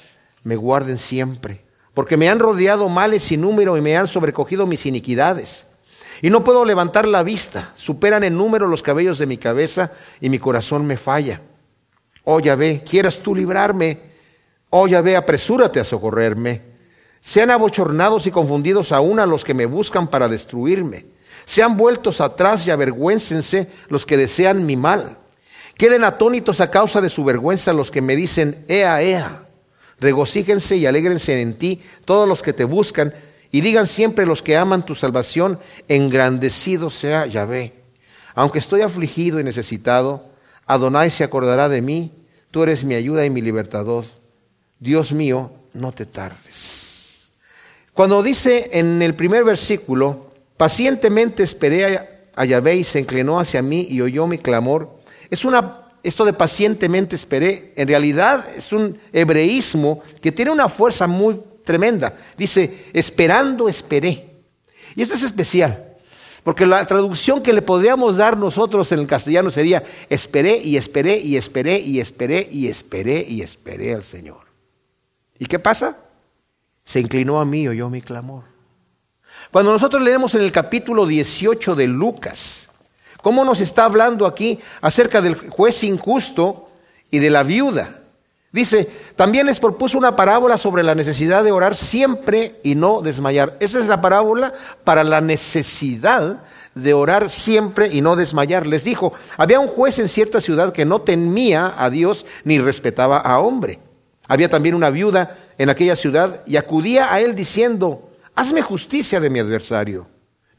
[0.43, 1.65] me guarden siempre.
[1.93, 5.67] Porque me han rodeado males sin número y me han sobrecogido mis iniquidades.
[6.21, 7.73] Y no puedo levantar la vista.
[7.75, 11.41] Superan en número los cabellos de mi cabeza y mi corazón me falla.
[12.23, 13.99] Oh Yahvé, quieras tú librarme.
[14.69, 16.61] Oh Yahvé, apresúrate a socorrerme.
[17.21, 21.05] Sean abochornados y confundidos aún a los que me buscan para destruirme.
[21.45, 25.17] Sean vueltos atrás y avergüéncense los que desean mi mal.
[25.77, 29.47] Queden atónitos a causa de su vergüenza los que me dicen, ea, ea.
[29.99, 33.13] Regocíjense y alégrense en ti todos los que te buscan
[33.51, 37.73] y digan siempre los que aman tu salvación, engrandecido sea Yahvé.
[38.35, 40.32] Aunque estoy afligido y necesitado,
[40.65, 42.11] Adonai se acordará de mí,
[42.51, 44.05] tú eres mi ayuda y mi libertador.
[44.79, 47.31] Dios mío, no te tardes.
[47.93, 53.87] Cuando dice en el primer versículo, pacientemente esperé a Yahvé y se inclinó hacia mí
[53.89, 54.99] y oyó mi clamor,
[55.29, 61.07] es una esto de pacientemente esperé, en realidad es un hebreísmo que tiene una fuerza
[61.07, 62.13] muy tremenda.
[62.37, 64.29] Dice, esperando esperé.
[64.95, 65.92] Y esto es especial,
[66.43, 71.17] porque la traducción que le podríamos dar nosotros en el castellano sería, esperé y esperé
[71.17, 74.41] y esperé y esperé y esperé y esperé al Señor.
[75.39, 75.97] ¿Y qué pasa?
[76.83, 78.43] Se inclinó a mí oyó mi clamor.
[79.51, 82.67] Cuando nosotros leemos en el capítulo 18 de Lucas,
[83.23, 86.67] ¿Cómo nos está hablando aquí acerca del juez injusto
[87.09, 88.01] y de la viuda?
[88.53, 93.57] Dice, también les propuso una parábola sobre la necesidad de orar siempre y no desmayar.
[93.59, 96.43] Esa es la parábola para la necesidad
[96.75, 98.67] de orar siempre y no desmayar.
[98.67, 103.17] Les dijo, había un juez en cierta ciudad que no temía a Dios ni respetaba
[103.17, 103.79] a hombre.
[104.27, 109.31] Había también una viuda en aquella ciudad y acudía a él diciendo, hazme justicia de
[109.31, 110.05] mi adversario.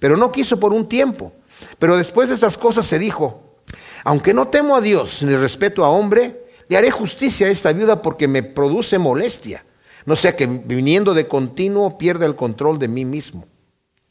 [0.00, 1.32] Pero no quiso por un tiempo.
[1.78, 3.58] Pero después de esas cosas se dijo,
[4.02, 6.43] aunque no temo a Dios ni respeto a hombre,
[6.76, 9.64] haré justicia a esta viuda porque me produce molestia.
[10.06, 13.46] No sea que viniendo de continuo pierda el control de mí mismo.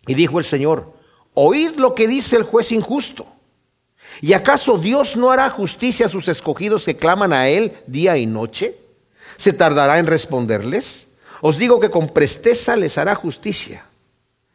[0.07, 0.93] Y dijo el Señor,
[1.33, 3.27] oíd lo que dice el juez injusto.
[4.21, 8.25] ¿Y acaso Dios no hará justicia a sus escogidos que claman a Él día y
[8.25, 8.77] noche?
[9.37, 11.07] ¿Se tardará en responderles?
[11.41, 13.85] Os digo que con presteza les hará justicia.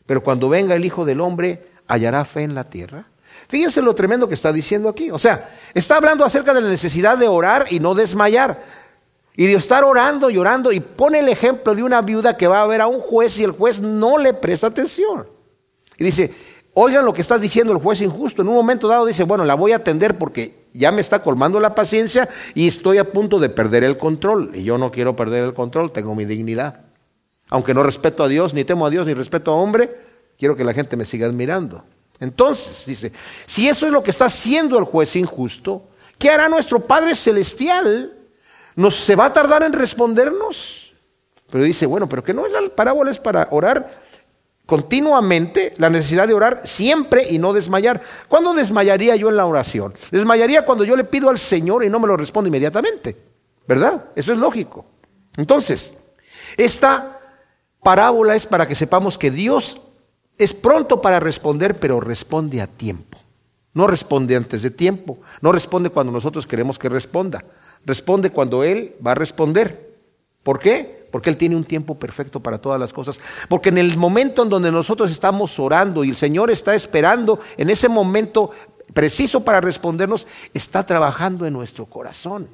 [0.07, 3.07] Pero cuando venga el Hijo del Hombre, hallará fe en la tierra?
[3.49, 5.11] Fíjense lo tremendo que está diciendo aquí.
[5.11, 8.63] O sea, está hablando acerca de la necesidad de orar y no desmayar.
[9.35, 10.71] Y de estar orando y orando.
[10.71, 13.45] Y pone el ejemplo de una viuda que va a ver a un juez y
[13.45, 15.27] el juez no le presta atención.
[15.97, 16.35] Y dice,
[16.75, 18.43] oigan lo que está diciendo el juez injusto.
[18.43, 21.59] En un momento dado dice, bueno, la voy a atender porque ya me está colmando
[21.59, 24.51] la paciencia y estoy a punto de perder el control.
[24.55, 26.83] Y yo no quiero perder el control, tengo mi dignidad.
[27.49, 29.91] Aunque no respeto a Dios, ni temo a Dios, ni respeto a hombre,
[30.37, 31.83] quiero que la gente me siga admirando.
[32.21, 33.13] Entonces, dice,
[33.47, 38.13] si eso es lo que está haciendo el juez injusto, ¿qué hará nuestro Padre Celestial?
[38.75, 40.93] ¿Nos se va a tardar en respondernos?
[41.51, 44.09] Pero dice, bueno, pero que no es la parábola, es para orar
[44.67, 48.03] continuamente, la necesidad de orar siempre y no desmayar.
[48.29, 49.95] ¿Cuándo desmayaría yo en la oración?
[50.11, 53.17] Desmayaría cuando yo le pido al Señor y no me lo responde inmediatamente,
[53.67, 54.05] ¿verdad?
[54.15, 54.85] Eso es lógico.
[55.39, 55.95] Entonces,
[56.59, 57.19] esta
[57.83, 59.81] parábola es para que sepamos que Dios
[60.39, 63.19] es pronto para responder, pero responde a tiempo.
[63.75, 67.45] No responde antes de tiempo, no responde cuando nosotros queremos que responda,
[67.85, 69.95] responde cuando Él va a responder.
[70.43, 71.07] ¿Por qué?
[71.11, 73.21] Porque Él tiene un tiempo perfecto para todas las cosas.
[73.49, 77.71] Porque en el momento en donde nosotros estamos orando y el Señor está esperando, en
[77.71, 78.51] ese momento
[78.95, 82.49] preciso para respondernos, está trabajando en nuestro corazón.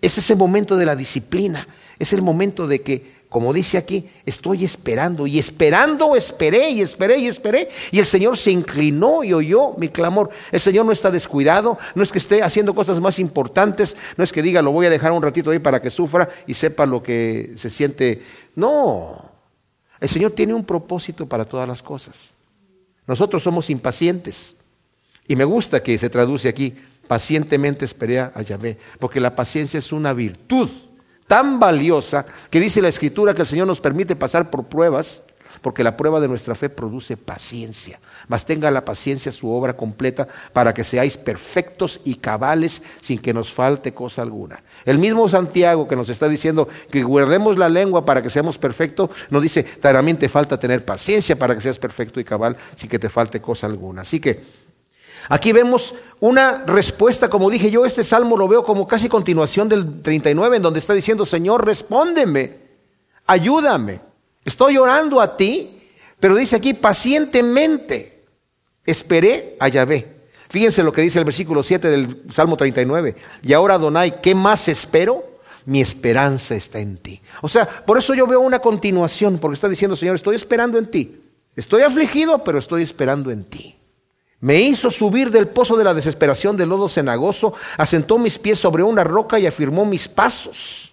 [0.00, 4.62] Es ese momento de la disciplina, es el momento de que como dice aquí, estoy
[4.62, 7.70] esperando y esperando, esperé y esperé y esperé.
[7.90, 10.28] Y el Señor se inclinó y oyó mi clamor.
[10.52, 14.32] El Señor no está descuidado, no es que esté haciendo cosas más importantes, no es
[14.32, 17.02] que diga, lo voy a dejar un ratito ahí para que sufra y sepa lo
[17.02, 18.22] que se siente.
[18.54, 19.30] No,
[19.98, 22.28] el Señor tiene un propósito para todas las cosas.
[23.06, 24.56] Nosotros somos impacientes.
[25.26, 26.74] Y me gusta que se traduce aquí,
[27.08, 30.68] pacientemente esperé a Yahvé, porque la paciencia es una virtud
[31.32, 35.22] tan valiosa que dice la escritura que el Señor nos permite pasar por pruebas
[35.62, 38.00] porque la prueba de nuestra fe produce paciencia.
[38.28, 43.32] Mas tenga la paciencia su obra completa para que seáis perfectos y cabales sin que
[43.32, 44.62] nos falte cosa alguna.
[44.84, 49.08] El mismo Santiago que nos está diciendo que guardemos la lengua para que seamos perfectos,
[49.30, 52.98] nos dice, también te falta tener paciencia para que seas perfecto y cabal sin que
[52.98, 54.02] te falte cosa alguna.
[54.02, 54.61] Así que
[55.28, 60.02] Aquí vemos una respuesta, como dije yo, este salmo lo veo como casi continuación del
[60.02, 62.58] 39, en donde está diciendo, Señor, respóndeme,
[63.26, 64.00] ayúdame,
[64.44, 65.82] estoy orando a ti,
[66.18, 68.24] pero dice aquí, pacientemente
[68.84, 70.22] esperé a Yahvé.
[70.48, 73.16] Fíjense lo que dice el versículo 7 del Salmo 39.
[73.42, 75.24] Y ahora, Donai, ¿qué más espero?
[75.64, 77.22] Mi esperanza está en ti.
[77.40, 80.90] O sea, por eso yo veo una continuación, porque está diciendo, Señor, estoy esperando en
[80.90, 81.22] ti.
[81.56, 83.76] Estoy afligido, pero estoy esperando en ti.
[84.42, 88.82] Me hizo subir del pozo de la desesperación del lodo cenagoso, asentó mis pies sobre
[88.82, 90.92] una roca y afirmó mis pasos.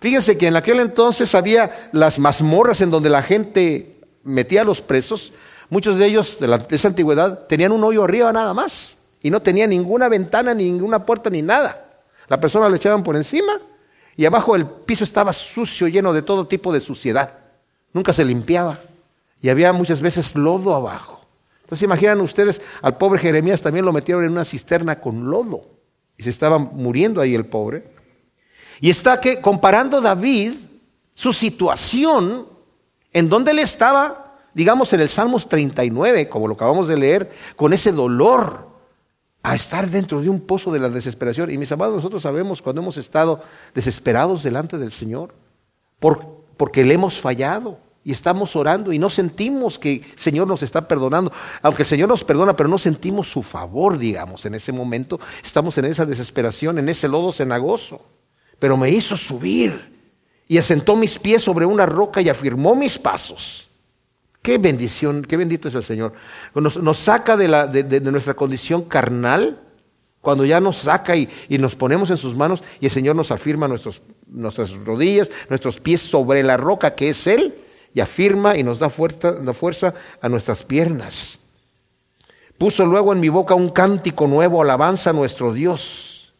[0.00, 4.80] Fíjense que en aquel entonces había las mazmorras en donde la gente metía a los
[4.80, 5.32] presos.
[5.68, 9.66] Muchos de ellos de, esa antigüedad tenían un hoyo arriba nada más y no tenía
[9.66, 12.02] ninguna ventana, ni ninguna puerta, ni nada.
[12.28, 13.60] La persona le echaban por encima
[14.16, 17.36] y abajo el piso estaba sucio, lleno de todo tipo de suciedad.
[17.92, 18.80] Nunca se limpiaba
[19.42, 21.19] y había muchas veces lodo abajo.
[21.70, 25.68] Entonces imaginan ustedes, al pobre Jeremías también lo metieron en una cisterna con lodo
[26.18, 27.94] y se estaba muriendo ahí el pobre.
[28.80, 30.54] Y está que comparando David
[31.14, 32.48] su situación
[33.12, 37.72] en donde él estaba, digamos en el Salmos 39, como lo acabamos de leer, con
[37.72, 38.66] ese dolor
[39.44, 41.52] a estar dentro de un pozo de la desesperación.
[41.52, 45.34] Y mis amados, nosotros sabemos cuando hemos estado desesperados delante del Señor,
[46.00, 50.88] porque le hemos fallado y estamos orando y no sentimos que el Señor nos está
[50.88, 51.32] perdonando.
[51.62, 55.20] Aunque el Señor nos perdona, pero no sentimos su favor, digamos, en ese momento.
[55.44, 58.00] Estamos en esa desesperación, en ese lodo cenagoso.
[58.58, 59.98] Pero me hizo subir
[60.48, 63.68] y asentó mis pies sobre una roca y afirmó mis pasos.
[64.40, 66.14] Qué bendición, qué bendito es el Señor.
[66.54, 69.60] Nos, saca de, nuestra condición carnal,
[70.22, 73.68] cuando ya nos saca y, nos ponemos en sus manos y el Señor nos afirma
[73.68, 77.54] nuestras rodillas, nuestros pies sobre la roca que es Él
[77.94, 81.38] y afirma y nos da fuerza, da fuerza a nuestras piernas.
[82.58, 86.34] Puso luego en mi boca un cántico nuevo, alabanza a nuestro Dios.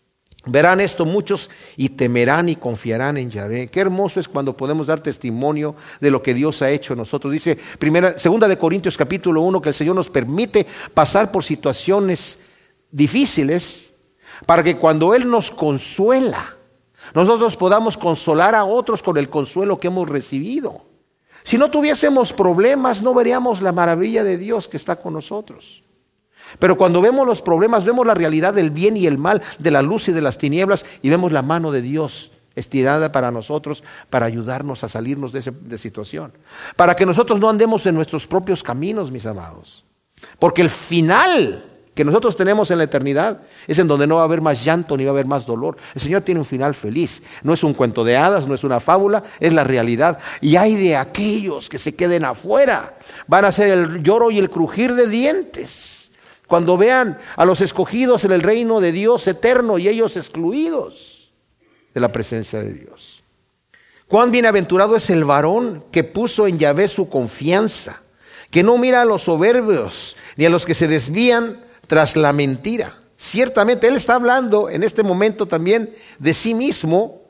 [0.46, 3.68] Verán esto muchos y temerán y confiarán en Yahvé.
[3.68, 7.32] Qué hermoso es cuando podemos dar testimonio de lo que Dios ha hecho en nosotros.
[7.32, 7.58] Dice
[8.16, 12.38] segunda de Corintios capítulo 1 que el Señor nos permite pasar por situaciones
[12.90, 13.92] difíciles
[14.46, 16.56] para que cuando Él nos consuela,
[17.14, 20.89] nosotros podamos consolar a otros con el consuelo que hemos recibido.
[21.42, 25.82] Si no tuviésemos problemas, no veríamos la maravilla de Dios que está con nosotros.
[26.58, 29.82] Pero cuando vemos los problemas, vemos la realidad del bien y el mal, de la
[29.82, 34.26] luz y de las tinieblas, y vemos la mano de Dios estirada para nosotros, para
[34.26, 36.32] ayudarnos a salirnos de esa situación.
[36.76, 39.84] Para que nosotros no andemos en nuestros propios caminos, mis amados.
[40.38, 41.69] Porque el final
[42.00, 44.96] que nosotros tenemos en la eternidad es en donde no va a haber más llanto
[44.96, 45.76] ni va a haber más dolor.
[45.94, 47.22] El Señor tiene un final feliz.
[47.42, 50.18] No es un cuento de hadas, no es una fábula, es la realidad.
[50.40, 52.96] Y hay de aquellos que se queden afuera.
[53.26, 56.10] Van a ser el lloro y el crujir de dientes.
[56.46, 61.30] Cuando vean a los escogidos en el reino de Dios eterno y ellos excluidos
[61.92, 63.22] de la presencia de Dios.
[64.08, 68.00] Cuán bienaventurado es el varón que puso en Yahvé su confianza,
[68.50, 72.96] que no mira a los soberbios ni a los que se desvían tras la mentira.
[73.16, 77.22] Ciertamente, Él está hablando en este momento también de sí mismo,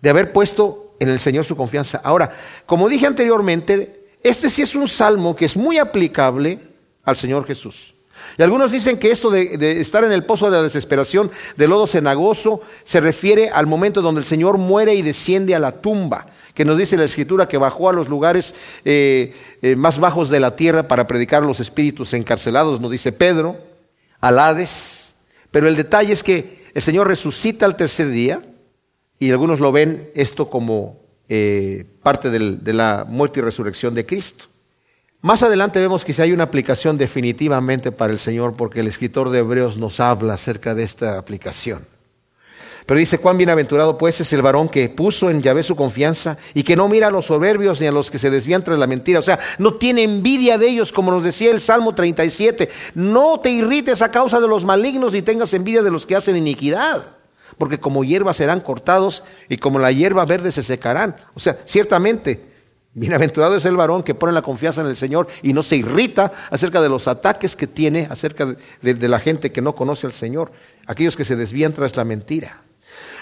[0.00, 2.00] de haber puesto en el Señor su confianza.
[2.02, 2.28] Ahora,
[2.66, 6.58] como dije anteriormente, este sí es un salmo que es muy aplicable
[7.04, 7.94] al Señor Jesús.
[8.36, 11.86] Y algunos dicen que esto de, estar en el pozo de la desesperación, de lodo
[11.86, 16.64] cenagoso, se refiere al momento donde el Señor muere y desciende a la tumba, que
[16.64, 18.52] nos dice la Escritura que bajó a los lugares
[18.84, 23.12] eh, eh, más bajos de la tierra para predicar a los espíritus encarcelados, nos dice
[23.12, 23.70] Pedro
[24.22, 25.14] al Hades,
[25.50, 28.40] pero el detalle es que el Señor resucita al tercer día
[29.18, 34.46] y algunos lo ven esto como eh, parte de la muerte y resurrección de Cristo.
[35.20, 39.30] Más adelante vemos que si hay una aplicación definitivamente para el Señor, porque el escritor
[39.30, 41.86] de Hebreos nos habla acerca de esta aplicación.
[42.86, 46.62] Pero dice, cuán bienaventurado pues es el varón que puso en Yahvé su confianza y
[46.62, 49.20] que no mira a los soberbios ni a los que se desvían tras la mentira.
[49.20, 52.68] O sea, no tiene envidia de ellos, como nos decía el Salmo 37.
[52.94, 56.36] No te irrites a causa de los malignos ni tengas envidia de los que hacen
[56.36, 57.04] iniquidad.
[57.58, 61.16] Porque como hierba serán cortados y como la hierba verde se secarán.
[61.34, 62.52] O sea, ciertamente,
[62.94, 66.30] Bienaventurado es el varón que pone la confianza en el Señor y no se irrita
[66.50, 70.12] acerca de los ataques que tiene acerca de, de, la gente que no conoce al
[70.12, 70.52] Señor,
[70.86, 72.60] aquellos que se desvían tras la mentira.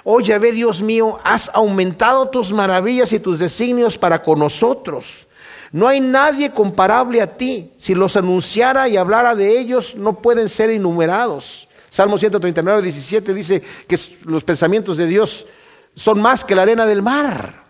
[0.05, 5.27] Oh Yahvé Dios mío, has aumentado tus maravillas y tus designios para con nosotros.
[5.73, 7.73] No hay nadie comparable a ti.
[7.77, 11.68] Si los anunciara y hablara de ellos, no pueden ser enumerados.
[11.89, 15.47] Salmo 139, 17 dice que los pensamientos de Dios
[15.95, 17.64] son más que la arena del mar.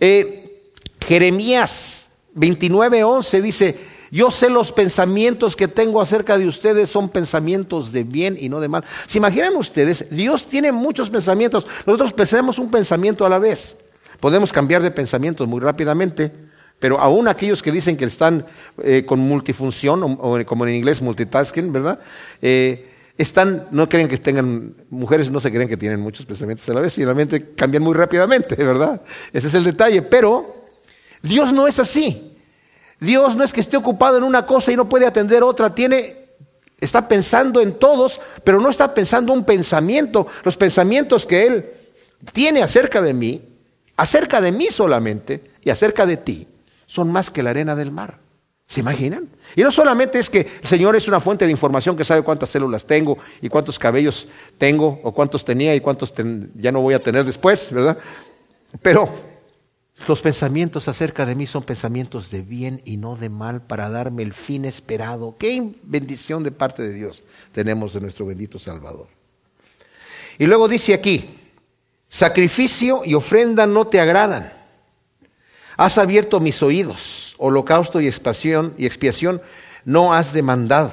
[0.00, 3.78] Eh, Jeremías 29, 11 dice,
[4.10, 8.60] yo sé los pensamientos que tengo acerca de ustedes son pensamientos de bien y no
[8.60, 8.84] de mal.
[9.06, 10.06] ¿Se imaginan ustedes?
[10.10, 11.66] Dios tiene muchos pensamientos.
[11.86, 13.76] Nosotros pensamos un pensamiento a la vez.
[14.20, 16.32] Podemos cambiar de pensamientos muy rápidamente,
[16.78, 18.46] pero aún aquellos que dicen que están
[18.82, 22.00] eh, con multifunción, o, como en inglés multitasking, ¿verdad?
[22.40, 26.74] Eh, están, no creen que tengan, mujeres no se creen que tienen muchos pensamientos a
[26.74, 29.02] la vez, y realmente cambian muy rápidamente, ¿verdad?
[29.32, 30.02] Ese es el detalle.
[30.02, 30.66] Pero
[31.22, 32.27] Dios no es así.
[33.00, 36.28] Dios no es que esté ocupado en una cosa y no puede atender otra, tiene,
[36.80, 40.26] está pensando en todos, pero no está pensando un pensamiento.
[40.44, 41.70] Los pensamientos que Él
[42.32, 43.42] tiene acerca de mí,
[43.96, 46.48] acerca de mí solamente y acerca de ti,
[46.86, 48.18] son más que la arena del mar.
[48.66, 49.28] ¿Se imaginan?
[49.56, 52.50] Y no solamente es que el Señor es una fuente de información que sabe cuántas
[52.50, 54.28] células tengo y cuántos cabellos
[54.58, 56.12] tengo o cuántos tenía y cuántos
[56.54, 57.96] ya no voy a tener después, ¿verdad?
[58.82, 59.08] Pero
[60.06, 64.22] los pensamientos acerca de mí son pensamientos de bien y no de mal para darme
[64.22, 65.36] el fin esperado.
[65.38, 67.22] Qué bendición de parte de Dios
[67.52, 69.08] tenemos de nuestro bendito Salvador.
[70.38, 71.38] Y luego dice aquí,
[72.08, 74.52] sacrificio y ofrenda no te agradan.
[75.76, 79.40] Has abierto mis oídos holocausto y expiación, y expiación
[79.84, 80.92] no has demandado.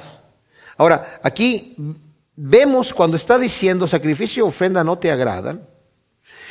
[0.78, 1.76] Ahora, aquí
[2.34, 5.66] vemos cuando está diciendo sacrificio y ofrenda no te agradan.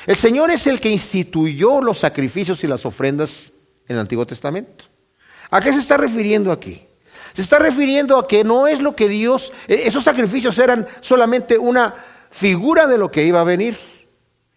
[0.06, 3.52] El Señor es el que instituyó los sacrificios y las ofrendas
[3.88, 4.86] en el Antiguo Testamento.
[5.50, 6.86] ¿A qué se está refiriendo aquí?
[7.34, 11.58] Se está refiriendo a que no es lo que Dios, e-, esos sacrificios eran solamente
[11.58, 11.94] una
[12.30, 13.78] figura de lo que iba a venir.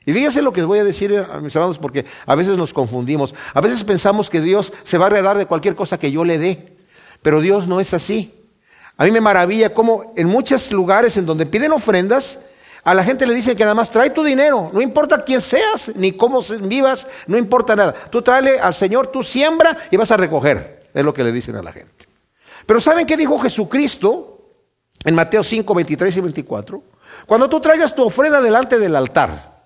[0.05, 3.35] Y fíjense lo que voy a decir a mis hermanos, porque a veces nos confundimos.
[3.53, 6.39] A veces pensamos que Dios se va a redar de cualquier cosa que yo le
[6.39, 6.77] dé,
[7.21, 8.35] pero Dios no es así.
[8.97, 12.39] A mí me maravilla cómo en muchos lugares en donde piden ofrendas,
[12.85, 15.93] a la gente le dicen que nada más trae tu dinero, no importa quién seas,
[15.95, 17.93] ni cómo vivas, no importa nada.
[17.93, 20.89] Tú tráele al Señor, tú siembra y vas a recoger.
[20.95, 22.09] Es lo que le dicen a la gente.
[22.67, 24.53] Pero ¿saben qué dijo Jesucristo
[25.05, 26.83] en Mateo 5, 23 y 24?
[27.27, 29.59] Cuando tú traigas tu ofrenda delante del altar,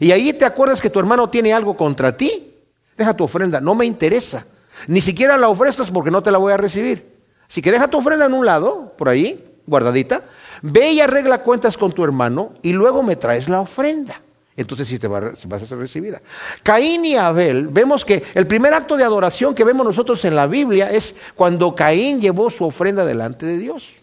[0.00, 2.54] y ahí te acuerdas que tu hermano tiene algo contra ti,
[2.96, 4.44] deja tu ofrenda, no me interesa.
[4.86, 7.18] Ni siquiera la ofrezcas porque no te la voy a recibir.
[7.48, 10.22] Así que deja tu ofrenda en un lado, por ahí, guardadita.
[10.62, 14.22] Ve y arregla cuentas con tu hermano y luego me traes la ofrenda.
[14.56, 16.20] Entonces sí te vas a ser recibida.
[16.64, 20.48] Caín y Abel, vemos que el primer acto de adoración que vemos nosotros en la
[20.48, 23.94] Biblia es cuando Caín llevó su ofrenda delante de Dios.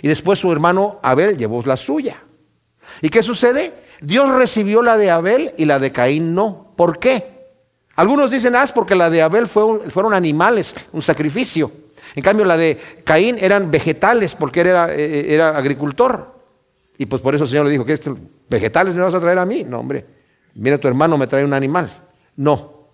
[0.00, 2.22] Y después su hermano Abel llevó la suya.
[3.02, 3.72] ¿Y qué sucede?
[4.00, 6.72] Dios recibió la de Abel y la de Caín no.
[6.76, 7.40] ¿Por qué?
[7.96, 11.72] Algunos dicen, ah, es porque la de Abel fueron animales, un sacrificio.
[12.14, 16.40] En cambio, la de Caín eran vegetales, porque era, eh, eh, era agricultor.
[16.98, 17.98] Y pues por eso el Señor le dijo, ¿qué
[18.48, 19.64] vegetales me vas a traer a mí?
[19.64, 20.04] No, hombre,
[20.54, 21.90] mira tu hermano me trae un animal.
[22.36, 22.88] No,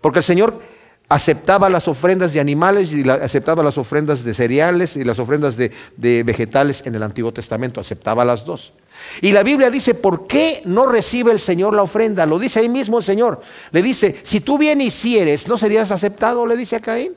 [0.00, 0.60] porque el Señor
[1.08, 5.70] aceptaba las ofrendas de animales y aceptaba las ofrendas de cereales y las ofrendas de,
[5.96, 8.72] de vegetales en el Antiguo Testamento, aceptaba las dos.
[9.20, 12.24] Y la Biblia dice, ¿por qué no recibe el Señor la ofrenda?
[12.24, 13.42] Lo dice ahí mismo el Señor.
[13.70, 16.46] Le dice, si tú bien hicieres, ¿no serías aceptado?
[16.46, 17.12] Le dice a Caín.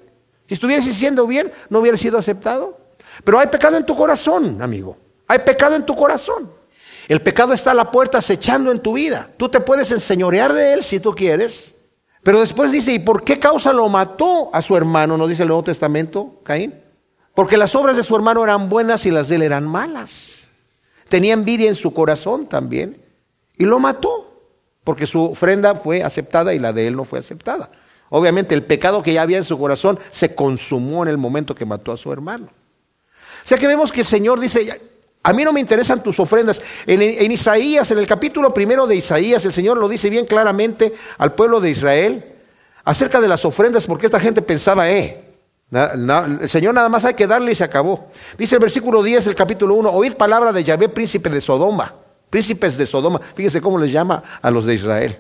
[0.47, 2.77] Si estuvieras haciendo bien, ¿no hubieras sido aceptado?
[3.23, 4.97] Pero hay pecado en tu corazón, amigo.
[5.27, 6.51] Hay pecado en tu corazón.
[7.07, 9.29] El pecado está a la puerta acechando en tu vida.
[9.37, 11.75] Tú te puedes enseñorear de él si tú quieres.
[12.23, 15.17] Pero después dice, ¿y por qué causa lo mató a su hermano?
[15.17, 16.73] ¿No dice el Nuevo Testamento, Caín?
[17.35, 20.47] Porque las obras de su hermano eran buenas y las de él eran malas.
[21.09, 22.99] Tenía envidia en su corazón también
[23.57, 24.41] y lo mató,
[24.83, 27.69] porque su ofrenda fue aceptada y la de él no fue aceptada.
[28.10, 31.66] Obviamente el pecado que ya había en su corazón se consumó en el momento que
[31.66, 32.47] mató a su hermano.
[32.47, 34.80] O sea que vemos que el Señor dice,
[35.24, 36.62] a mí no me interesan tus ofrendas.
[36.86, 41.34] En, Isaías, en el capítulo primero de Isaías, el Señor lo dice bien claramente al
[41.34, 42.26] pueblo de Israel
[42.84, 45.24] acerca de las ofrendas, porque esta gente pensaba, eh,
[45.72, 48.08] el Señor nada más hay que darle y se acabó.
[48.38, 51.95] Dice el versículo 10 del capítulo 1, oíd palabra de Yahvé, príncipe de Sodoma.
[52.30, 53.20] Príncipes de Sodoma.
[53.36, 55.20] Fíjese cómo les llama a los de Israel.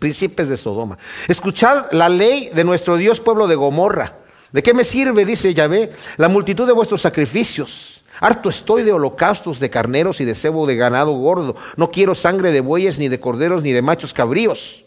[0.00, 0.98] Príncipes de Sodoma.
[1.28, 4.16] Escuchad la ley de nuestro Dios, pueblo de Gomorra.
[4.50, 8.02] ¿De qué me sirve, dice Yahvé, la multitud de vuestros sacrificios?
[8.18, 11.54] Harto estoy de holocaustos, de carneros y de cebo de ganado gordo.
[11.76, 14.84] No quiero sangre de bueyes, ni de corderos, ni de machos cabríos.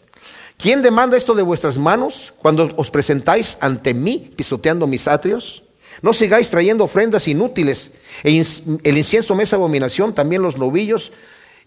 [0.58, 5.62] ¿Quién demanda esto de vuestras manos cuando os presentáis ante mí pisoteando mis atrios?
[6.02, 7.92] No sigáis trayendo ofrendas inútiles.
[8.24, 8.30] E
[8.82, 11.12] el incienso me es abominación, también los novillos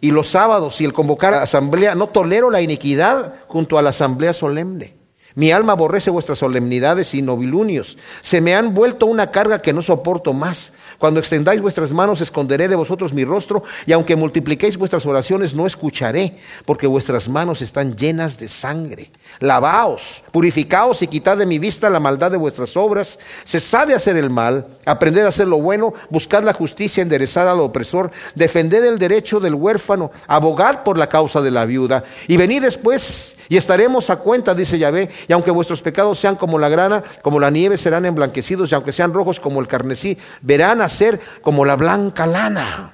[0.01, 1.95] y los sábados y el convocar a asamblea.
[1.95, 4.96] No tolero la iniquidad junto a la asamblea solemne.
[5.37, 7.95] Mi alma aborrece vuestras solemnidades y novilunios.
[8.23, 10.73] Se me han vuelto una carga que no soporto más.
[10.97, 15.67] Cuando extendáis vuestras manos, esconderé de vosotros mi rostro, y aunque multipliquéis vuestras oraciones, no
[15.67, 16.35] escucharé,
[16.65, 19.11] porque vuestras manos están llenas de sangre.
[19.39, 23.19] Lavaos, purificaos y quitad de mi vista la maldad de vuestras obras.
[23.45, 27.59] Cesad de hacer el mal, aprended a hacer lo bueno, buscad la justicia, enderezad al
[27.59, 32.63] opresor, defended el derecho del huérfano, abogad por la causa de la viuda, y venid
[32.63, 37.03] después y estaremos a cuenta, dice Yahvé, y aunque vuestros pecados sean como la grana,
[37.21, 41.19] como la nieve, serán emblanquecidos, y aunque sean rojos como el carnesí, verán a ser
[41.41, 42.93] como la blanca lana.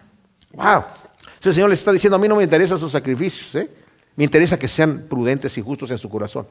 [0.53, 0.83] Wow.
[1.39, 3.69] Ese Señor le está diciendo, a mí no me interesan sus sacrificios, ¿eh?
[4.15, 6.47] me interesa que sean prudentes y justos en su corazón.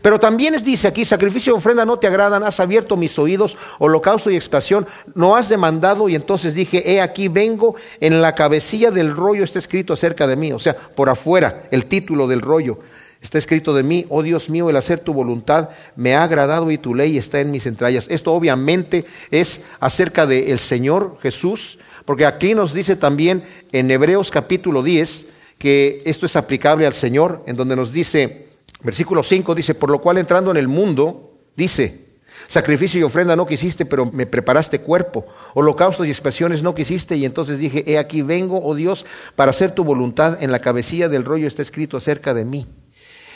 [0.00, 4.30] Pero también dice aquí, sacrificio y ofrenda no te agradan, has abierto mis oídos, holocausto
[4.30, 9.14] y expiación no has demandado, y entonces dije, he aquí vengo, en la cabecilla del
[9.14, 12.78] rollo está escrito acerca de mí, o sea, por afuera, el título del rollo.
[13.22, 16.76] Está escrito de mí, oh Dios mío, el hacer tu voluntad me ha agradado y
[16.76, 18.08] tu ley está en mis entrañas.
[18.10, 24.82] Esto obviamente es acerca del Señor Jesús, porque aquí nos dice también en Hebreos capítulo
[24.82, 28.48] 10 que esto es aplicable al Señor, en donde nos dice,
[28.82, 32.06] versículo 5 dice, por lo cual entrando en el mundo, dice,
[32.48, 37.24] sacrificio y ofrenda no quisiste, pero me preparaste cuerpo, holocaustos y expresiones no quisiste, y
[37.24, 39.06] entonces dije, he aquí vengo, oh Dios,
[39.36, 42.66] para hacer tu voluntad, en la cabecilla del rollo está escrito acerca de mí.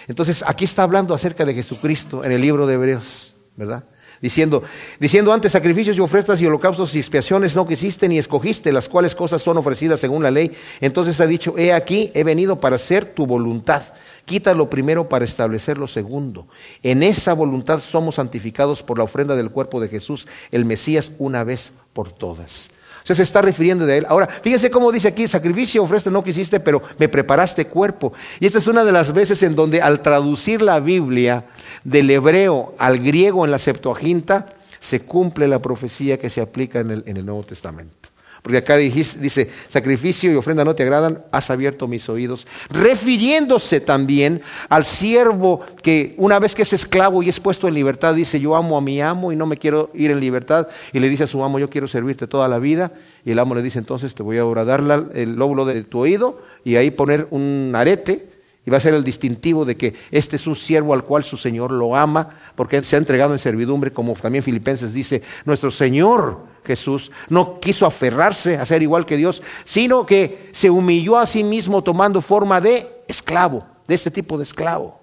[0.07, 3.84] Entonces, aquí está hablando acerca de Jesucristo en el libro de Hebreos, ¿verdad?
[4.20, 4.62] Diciendo,
[4.98, 9.14] diciendo antes sacrificios y ofrendas y holocaustos y expiaciones no quisiste ni escogiste, las cuales
[9.14, 10.52] cosas son ofrecidas según la ley.
[10.80, 13.82] Entonces ha dicho, he aquí, he venido para hacer tu voluntad.
[14.24, 16.48] Quita lo primero para establecer lo segundo.
[16.82, 21.44] En esa voluntad somos santificados por la ofrenda del cuerpo de Jesús, el Mesías, una
[21.44, 22.70] vez por todas
[23.14, 24.07] se está refiriendo de él.
[24.09, 28.12] Ahora, fíjense cómo dice aquí, sacrificio ofrece no quisiste, pero me preparaste cuerpo.
[28.40, 31.44] Y esta es una de las veces en donde al traducir la Biblia
[31.84, 34.46] del hebreo al griego en la Septuaginta,
[34.80, 38.15] se cumple la profecía que se aplica en el Nuevo Testamento.
[38.47, 42.47] Porque acá dice, sacrificio y ofrenda no te agradan, has abierto mis oídos.
[42.70, 48.14] Refiriéndose también al siervo que una vez que es esclavo y es puesto en libertad,
[48.14, 50.68] dice, yo amo a mi amo y no me quiero ir en libertad.
[50.92, 52.92] Y le dice a su amo, yo quiero servirte toda la vida.
[53.24, 56.40] Y el amo le dice, entonces te voy a dar el lóbulo de tu oído
[56.62, 58.28] y ahí poner un arete.
[58.64, 61.36] Y va a ser el distintivo de que este es un siervo al cual su
[61.36, 66.55] Señor lo ama, porque se ha entregado en servidumbre, como también Filipenses dice, nuestro Señor
[66.66, 71.44] Jesús no quiso aferrarse a ser igual que Dios, sino que se humilló a sí
[71.44, 75.00] mismo tomando forma de esclavo, de este tipo de esclavo.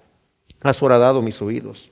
[0.61, 1.91] Has horadado mis oídos.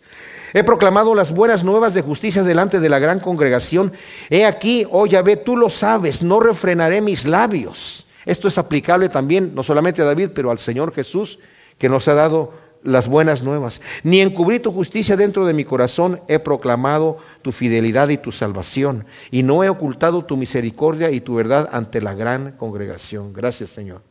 [0.54, 3.94] He proclamado las buenas nuevas de justicia delante de la gran congregación.
[4.30, 8.06] He aquí, oh Yahvé, tú lo sabes, no refrenaré mis labios.
[8.26, 11.40] Esto es aplicable también, no solamente a David, pero al Señor Jesús,
[11.78, 12.54] que nos ha dado
[12.84, 13.82] las buenas nuevas.
[14.04, 19.06] Ni encubrí tu justicia dentro de mi corazón, he proclamado tu fidelidad y tu salvación,
[19.30, 23.34] y no he ocultado tu misericordia y tu verdad ante la gran congregación.
[23.34, 24.02] Gracias, Señor.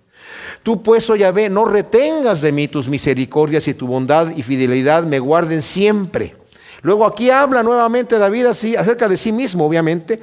[0.63, 5.05] Tú pues, oh Yahvé, no retengas de mí tus misericordias y tu bondad y fidelidad
[5.05, 6.37] me guarden siempre.
[6.83, 10.21] Luego aquí habla nuevamente David así, acerca de sí mismo, obviamente,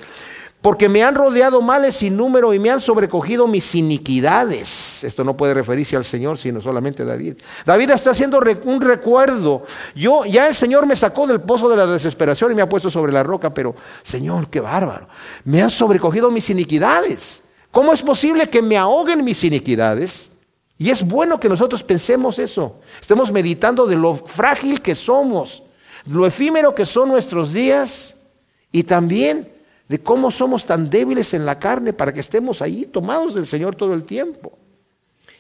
[0.62, 5.04] porque me han rodeado males sin número y me han sobrecogido mis iniquidades.
[5.04, 7.36] Esto no puede referirse al Señor, sino solamente a David.
[7.66, 9.64] David está haciendo un recuerdo.
[9.96, 12.90] Yo, ya el Señor me sacó del pozo de la desesperación y me ha puesto
[12.90, 15.08] sobre la roca, pero Señor, qué bárbaro.
[15.46, 17.44] Me han sobrecogido mis iniquidades.
[17.72, 20.32] ¿Cómo es posible que me ahoguen mis iniquidades?
[20.80, 22.80] Y es bueno que nosotros pensemos eso.
[23.00, 25.64] Estemos meditando de lo frágil que somos,
[26.06, 28.16] lo efímero que son nuestros días
[28.72, 29.57] y también
[29.88, 33.76] de cómo somos tan débiles en la carne para que estemos ahí tomados del Señor
[33.76, 34.58] todo el tiempo.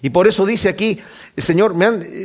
[0.02, 1.00] Y por eso dice aquí,
[1.36, 1.76] Señor,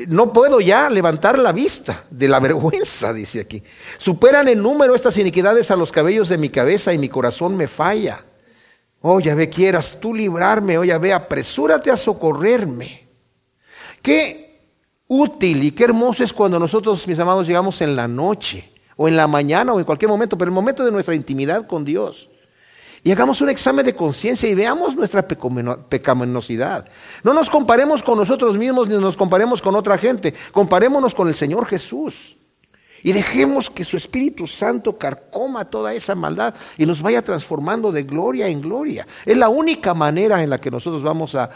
[0.08, 3.62] no puedo ya levantar la vista de la vergüenza, dice aquí.
[3.98, 7.68] Superan en número estas iniquidades a los cabellos de mi cabeza y mi corazón me
[7.68, 8.24] falla.
[9.00, 13.08] Oh, ve, quieras tú librarme, oh, ve, apresúrate a socorrerme.
[14.00, 14.60] Qué
[15.08, 19.16] útil y qué hermoso es cuando nosotros, mis amados, llegamos en la noche o en
[19.16, 22.28] la mañana o en cualquier momento, pero el momento de nuestra intimidad con Dios.
[23.05, 26.86] Y hagamos un examen de conciencia y veamos nuestra pecaminosidad.
[27.24, 30.32] No nos comparemos con nosotros mismos ni nos comparemos con otra gente.
[30.53, 32.36] Comparémonos con el Señor Jesús.
[33.03, 38.05] Y dejemos que su Espíritu Santo carcoma toda esa maldad y nos vaya transformando de
[38.05, 39.05] gloria en gloria.
[39.26, 41.51] Es la única manera en la que nosotros vamos a,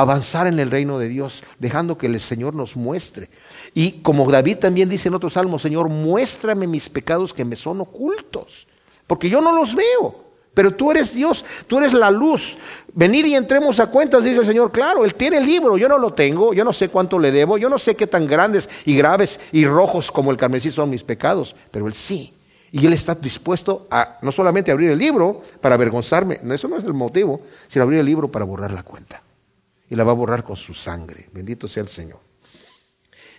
[0.00, 3.28] avanzar en el reino de Dios, dejando que el Señor nos muestre.
[3.74, 7.82] Y como David también dice en otro salmo, Señor, muéstrame mis pecados que me son
[7.82, 8.66] ocultos,
[9.06, 12.58] porque yo no los veo, Pero tú eres Dios, tú eres la luz.
[12.92, 14.70] Venid y entremos a cuentas, dice el Señor.
[14.70, 17.56] Claro, Él tiene el libro, yo no lo tengo, yo no sé cuánto le debo,
[17.56, 21.04] yo no sé qué tan grandes y graves y rojos como el carmesí son mis
[21.04, 22.34] pecados, pero Él sí.
[22.70, 26.84] Y Él está dispuesto a no solamente abrir el libro para avergonzarme, eso no es
[26.84, 29.22] el motivo, sino abrir el libro para borrar la cuenta.
[29.92, 31.28] Y la va a borrar con su sangre.
[31.34, 32.18] Bendito sea el Señor.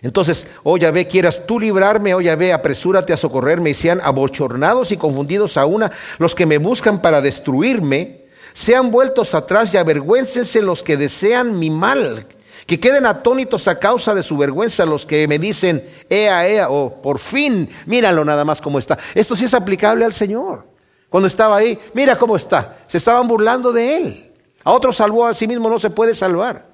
[0.02, 4.96] Entonces, oh Yahvé, quieras tú librarme, oh Yahvé, apresúrate a socorrerme y sean abochornados y
[4.96, 10.84] confundidos a una los que me buscan para destruirme, sean vueltos atrás y avergüéncense los
[10.84, 12.28] que desean mi mal,
[12.66, 16.84] que queden atónitos a causa de su vergüenza los que me dicen, ea, ea, o
[16.84, 18.96] oh, por fin, míralo nada más cómo está.
[19.12, 20.68] Esto sí es aplicable al Señor.
[21.08, 22.84] Cuando estaba ahí, mira cómo está.
[22.86, 24.33] Se estaban burlando de él.
[24.64, 26.66] A otro salvó, a sí mismo no se puede salvar.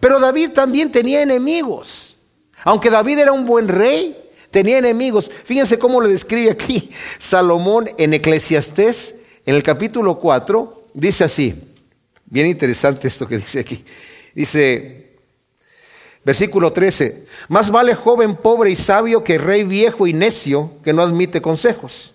[0.00, 2.16] Pero David también tenía enemigos.
[2.64, 4.16] Aunque David era un buen rey,
[4.50, 5.30] tenía enemigos.
[5.44, 9.14] Fíjense cómo le describe aquí Salomón en Eclesiastés,
[9.44, 11.54] en el capítulo 4, dice así,
[12.24, 13.84] bien interesante esto que dice aquí.
[14.34, 15.16] Dice,
[16.24, 21.02] versículo 13, más vale joven pobre y sabio que rey viejo y necio que no
[21.02, 22.12] admite consejos.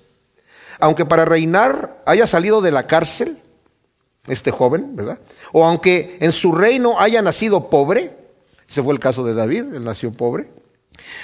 [0.80, 3.41] Aunque para reinar haya salido de la cárcel,
[4.28, 5.20] este joven, ¿verdad?
[5.52, 8.16] O aunque en su reino haya nacido pobre,
[8.68, 10.50] ese fue el caso de David, él nació pobre.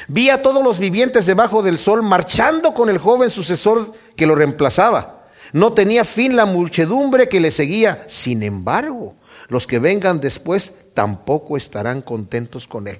[0.07, 4.35] Vi a todos los vivientes debajo del sol marchando con el joven sucesor que lo
[4.35, 5.27] reemplazaba.
[5.53, 8.05] No tenía fin la muchedumbre que le seguía.
[8.07, 9.15] Sin embargo,
[9.47, 12.99] los que vengan después tampoco estarán contentos con él.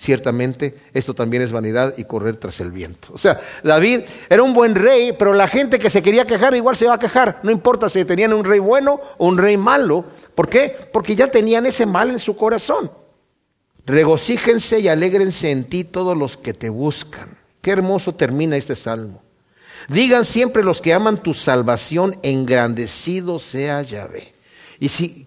[0.00, 3.08] Ciertamente, esto también es vanidad y correr tras el viento.
[3.12, 6.74] O sea, David era un buen rey, pero la gente que se quería quejar igual
[6.74, 7.38] se va a quejar.
[7.42, 10.06] No importa si tenían un rey bueno o un rey malo.
[10.34, 10.74] ¿Por qué?
[10.90, 12.90] Porque ya tenían ese mal en su corazón.
[13.84, 17.36] Regocíjense y alégrense en ti todos los que te buscan.
[17.60, 19.20] Qué hermoso termina este salmo.
[19.90, 24.32] Digan siempre los que aman tu salvación, engrandecido sea Yahvé.
[24.80, 25.26] Y si,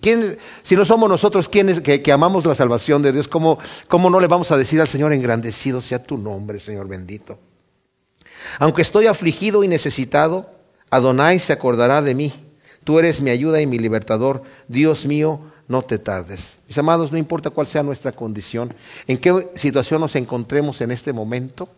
[0.64, 4.26] si no somos nosotros quienes que, amamos la salvación de Dios, ¿cómo, ¿cómo no le
[4.26, 7.38] vamos a decir al Señor, engrandecido sea tu nombre, Señor bendito?
[8.58, 10.50] Aunque estoy afligido y necesitado,
[10.90, 12.34] Adonai se acordará de mí.
[12.84, 14.42] Tú eres mi ayuda y mi libertador.
[14.68, 16.58] Dios mío, no te tardes.
[16.68, 18.74] Mis amados, no importa cuál sea nuestra condición,
[19.06, 21.70] en qué situación nos encontremos en este momento,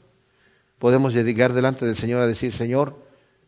[0.79, 2.95] podemos llegar delante del Señor a decir, Señor,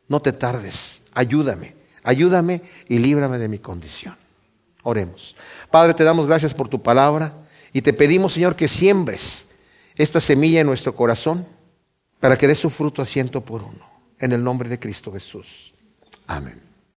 [0.10, 1.77] no te tardes, ayúdame,
[2.08, 4.16] ayúdame y líbrame de mi condición.
[4.84, 5.36] Oremos.
[5.70, 7.34] Padre, te damos gracias por tu palabra
[7.74, 9.48] y te pedimos, Señor, que siembres
[9.96, 11.46] esta semilla en nuestro corazón
[12.22, 13.86] para que dé su fruto a ciento por uno.
[14.20, 15.74] En el nombre de Cristo Jesús.
[16.28, 16.67] Amén.